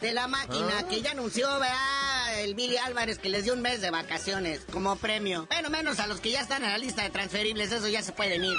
de 0.00 0.12
la 0.12 0.28
máquina, 0.28 0.78
ah. 0.78 0.88
que 0.88 1.02
ya 1.02 1.10
anunció, 1.10 1.46
¿verdad? 1.58 2.40
El 2.40 2.54
Billy 2.54 2.76
Álvarez 2.76 3.18
que 3.18 3.28
les 3.28 3.42
dio 3.42 3.52
un 3.52 3.60
mes 3.60 3.80
de 3.80 3.90
vacaciones 3.90 4.60
como 4.72 4.94
premio. 4.96 5.46
Bueno, 5.50 5.70
menos 5.70 5.98
a 5.98 6.06
los 6.06 6.20
que 6.20 6.30
ya 6.30 6.40
están 6.40 6.62
en 6.62 6.70
la 6.70 6.78
lista 6.78 7.02
de 7.02 7.10
transferibles, 7.10 7.72
eso 7.72 7.88
ya 7.88 8.00
se 8.02 8.12
pueden 8.12 8.44
ir. 8.44 8.56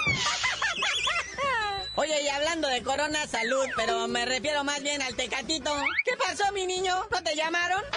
Oye, 2.00 2.22
y 2.22 2.28
hablando 2.28 2.68
de 2.68 2.84
Corona, 2.84 3.26
salud, 3.26 3.66
pero 3.76 4.08
me 4.08 4.24
refiero 4.24 4.64
más 4.64 4.84
bien 4.84 5.02
al 5.02 5.16
Tecatito. 5.16 5.76
¿Qué 6.06 6.12
pasó, 6.16 6.52
mi 6.54 6.68
niño? 6.68 6.94
¿No 7.10 7.24
te 7.24 7.36
llamaron? 7.36 7.82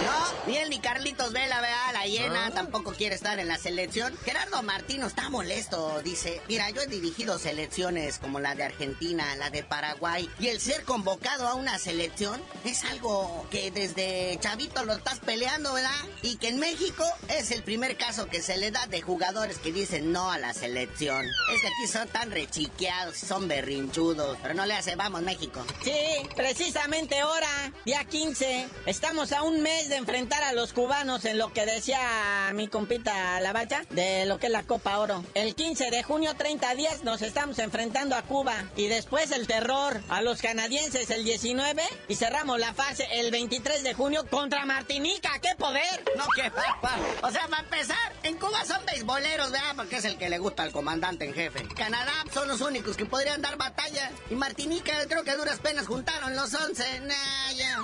No, 0.00 0.46
ni 0.46 0.56
él 0.56 0.70
ni 0.70 0.78
Carlitos 0.78 1.32
Vela, 1.32 1.60
vea, 1.60 1.92
la 1.92 2.06
hiena, 2.06 2.46
ah. 2.46 2.50
tampoco 2.52 2.92
quiere 2.92 3.14
estar 3.14 3.38
en 3.38 3.48
la 3.48 3.58
selección. 3.58 4.16
Gerardo 4.24 4.62
Martino 4.62 5.06
está 5.06 5.28
molesto, 5.28 6.00
dice, 6.02 6.40
mira, 6.48 6.70
yo 6.70 6.80
he 6.80 6.86
dirigido 6.86 7.38
selecciones 7.38 8.18
como 8.18 8.40
la 8.40 8.54
de 8.54 8.64
Argentina, 8.64 9.36
la 9.36 9.50
de 9.50 9.62
Paraguay, 9.62 10.28
y 10.38 10.48
el 10.48 10.60
ser 10.60 10.84
convocado 10.84 11.46
a 11.46 11.54
una 11.54 11.78
selección 11.78 12.42
es 12.64 12.84
algo 12.84 13.46
que 13.50 13.70
desde 13.70 14.38
chavito 14.40 14.84
lo 14.84 14.94
estás 14.94 15.18
peleando, 15.20 15.74
¿verdad? 15.74 15.90
Y 16.22 16.36
que 16.36 16.48
en 16.48 16.58
México 16.58 17.04
es 17.28 17.50
el 17.50 17.62
primer 17.62 17.98
caso 17.98 18.26
que 18.26 18.40
se 18.40 18.56
le 18.56 18.70
da 18.70 18.86
de 18.86 19.02
jugadores 19.02 19.58
que 19.58 19.72
dicen 19.72 20.12
no 20.12 20.30
a 20.30 20.38
la 20.38 20.54
selección. 20.54 21.26
Es 21.54 21.60
que 21.60 21.66
aquí 21.66 21.92
son 21.92 22.08
tan 22.08 22.29
rechiqueados, 22.30 23.16
son 23.16 23.48
berrinchudos. 23.48 24.38
Pero 24.42 24.54
no 24.54 24.66
le 24.66 24.74
hace, 24.74 24.96
vamos, 24.96 25.22
México. 25.22 25.64
Sí, 25.82 25.92
precisamente 26.36 27.20
ahora, 27.20 27.72
día 27.84 28.04
15, 28.04 28.68
estamos 28.86 29.32
a 29.32 29.42
un 29.42 29.62
mes 29.62 29.88
de 29.88 29.96
enfrentar 29.96 30.42
a 30.42 30.52
los 30.52 30.72
cubanos 30.72 31.24
en 31.24 31.38
lo 31.38 31.52
que 31.52 31.66
decía 31.66 32.50
mi 32.54 32.68
compita 32.68 33.40
La 33.40 33.52
Bacha, 33.52 33.82
de 33.90 34.26
lo 34.26 34.38
que 34.38 34.46
es 34.46 34.52
la 34.52 34.62
Copa 34.62 34.98
Oro. 34.98 35.24
El 35.34 35.54
15 35.54 35.90
de 35.90 36.02
junio, 36.02 36.34
30 36.36 36.74
días, 36.74 37.04
nos 37.04 37.22
estamos 37.22 37.58
enfrentando 37.58 38.16
a 38.16 38.22
Cuba. 38.22 38.54
Y 38.76 38.88
después 38.88 39.30
el 39.30 39.46
terror 39.46 40.00
a 40.08 40.22
los 40.22 40.40
canadienses 40.40 41.10
el 41.10 41.24
19 41.24 41.82
y 42.08 42.14
cerramos 42.14 42.58
la 42.58 42.74
fase 42.74 43.06
el 43.12 43.30
23 43.30 43.82
de 43.82 43.94
junio 43.94 44.26
contra 44.28 44.64
Martinica. 44.64 45.38
¡Qué 45.40 45.54
poder! 45.56 46.04
No, 46.16 46.26
qué 46.34 46.50
papa. 46.50 46.96
O 47.22 47.30
sea, 47.30 47.46
va 47.46 47.58
a 47.58 47.60
empezar, 47.60 48.12
en 48.22 48.36
Cuba 48.36 48.64
son 48.64 48.84
beisboleros, 48.86 49.50
¿verdad? 49.50 49.74
Porque 49.76 49.96
es 49.96 50.04
el 50.04 50.18
que 50.18 50.28
le 50.28 50.38
gusta 50.38 50.62
al 50.62 50.72
comandante 50.72 51.24
en 51.24 51.34
jefe. 51.34 51.66
Canadá 51.74 52.19
son 52.32 52.48
los 52.48 52.60
únicos 52.60 52.96
que 52.96 53.06
podrían 53.06 53.42
dar 53.42 53.56
batalla. 53.56 54.10
Y 54.30 54.34
Martinica 54.34 54.92
creo 55.08 55.24
que 55.24 55.30
a 55.30 55.36
duras 55.36 55.58
penas 55.60 55.86
juntaron 55.86 56.34
los 56.36 56.52
once. 56.54 57.00
Nah, 57.00 57.52
ya. 57.56 57.78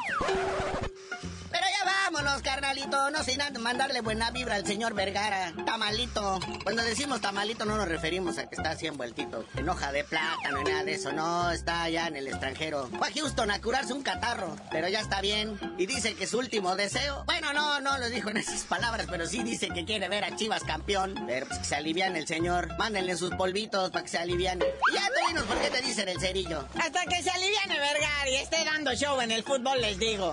Pero 1.51 1.67
ya 1.67 1.85
vámonos, 1.85 2.43
carnalito. 2.43 3.11
No 3.11 3.23
sin 3.25 3.41
antes 3.41 3.61
mandarle 3.61 4.01
buena 4.01 4.31
vibra 4.31 4.57
al 4.57 4.67
señor 4.67 4.95
Vergara. 4.95 5.53
Tamalito. 5.65 6.41
Cuando 6.63 6.83
decimos 6.83 7.21
tamalito 7.21 7.65
no 7.65 7.77
nos 7.77 7.89
referimos 7.89 8.39
a 8.39 8.49
que 8.49 8.57
está 8.57 8.71
así 8.71 8.87
envueltito 8.87 9.45
en 9.57 9.69
hoja 9.69 9.93
de 9.93 10.05
plátano 10.05 10.63
ni 10.63 10.71
nada 10.71 10.85
de 10.85 10.95
eso. 10.95 11.13
No, 11.13 11.51
está 11.51 11.83
allá 11.83 12.07
en 12.09 12.17
el 12.17 12.29
extranjero. 12.29 12.89
Fue 12.99 13.09
a 13.09 13.13
Houston 13.13 13.51
a 13.51 13.61
curarse 13.61 13.93
un 13.93 14.03
catarro. 14.03 14.57
Pero 14.71 14.89
ya 14.89 15.01
está 15.01 15.21
bien. 15.21 15.59
Y 15.79 15.87
dice 15.87 16.15
que 16.15 16.27
su 16.27 16.39
último 16.39 16.77
deseo. 16.77 17.25
Bueno, 17.27 17.53
no, 17.53 17.81
no 17.81 17.99
lo 17.99 18.09
dijo 18.09 18.31
en 18.31 18.39
esas 18.39 18.63
palabras, 18.65 19.07
pero 19.11 19.27
sí 19.27 19.43
dice 19.43 19.69
que 19.69 19.85
quiere 19.85 20.09
ver 20.09 20.25
a 20.25 20.37
Chivas 20.37 20.63
campeón. 20.65 21.15
Pero 21.27 21.47
pues 21.47 21.59
que 21.61 21.65
se 21.65 21.77
alivian 21.77 22.17
el 22.17 22.27
señor. 22.27 22.77
Mándenle 22.79 23.17
sus 23.17 23.35
polvitos 23.35 23.91
para 23.91 24.03
que 24.03 24.11
se 24.11 24.19
alivian. 24.19 24.59
Y 24.61 24.95
ya 24.95 25.07
tú 25.09 25.29
dinos 25.29 25.45
por 25.45 25.59
qué 25.59 25.71
te 25.71 25.83
dicen 25.83 26.09
el 26.09 26.21
cerillo. 26.21 26.67
Hasta 26.81 27.05
que 27.05 27.23
se 27.23 27.31
aliviane 27.31 27.79
Vergara 27.79 28.31
y 28.31 28.37
esté 28.37 28.65
dando 28.65 28.95
show 28.95 29.21
en 29.21 29.31
el 29.31 29.43
fútbol, 29.43 29.81
les 29.81 29.99
digo. 29.99 30.33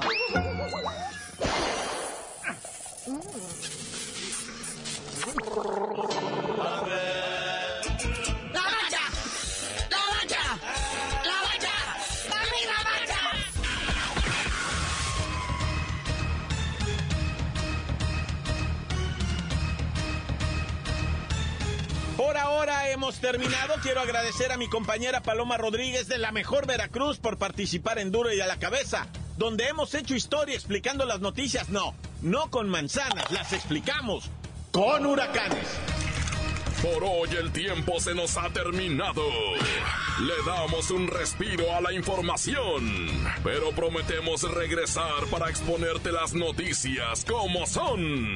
Por 22.15 22.37
ahora 22.37 22.89
hemos 22.89 23.19
terminado. 23.19 23.73
Quiero 23.81 23.99
agradecer 23.99 24.53
a 24.53 24.57
mi 24.57 24.69
compañera 24.69 25.21
Paloma 25.21 25.57
Rodríguez 25.57 26.07
de 26.07 26.19
la 26.19 26.31
Mejor 26.31 26.65
Veracruz 26.67 27.19
por 27.19 27.37
participar 27.37 27.99
en 27.99 28.13
Duro 28.13 28.33
y 28.33 28.39
a 28.39 28.47
la 28.47 28.59
Cabeza 28.59 29.09
donde 29.37 29.67
hemos 29.67 29.93
hecho 29.93 30.15
historia 30.15 30.55
explicando 30.55 31.05
las 31.05 31.19
noticias. 31.19 31.69
No, 31.69 31.93
no 32.23 32.49
con 32.49 32.69
manzanas, 32.69 33.29
las 33.31 33.53
explicamos 33.53 34.29
con 34.71 35.05
huracanes. 35.05 35.67
Por 36.81 37.03
hoy 37.03 37.29
el 37.39 37.51
tiempo 37.51 37.99
se 37.99 38.13
nos 38.13 38.37
ha 38.37 38.49
terminado. 38.49 39.23
Le 40.19 40.33
damos 40.45 40.89
un 40.91 41.07
respiro 41.07 41.73
a 41.75 41.81
la 41.81 41.93
información, 41.93 42.83
pero 43.43 43.71
prometemos 43.71 44.43
regresar 44.53 45.25
para 45.31 45.49
exponerte 45.49 46.11
las 46.11 46.33
noticias 46.33 47.25
como 47.25 47.65
son. 47.65 48.35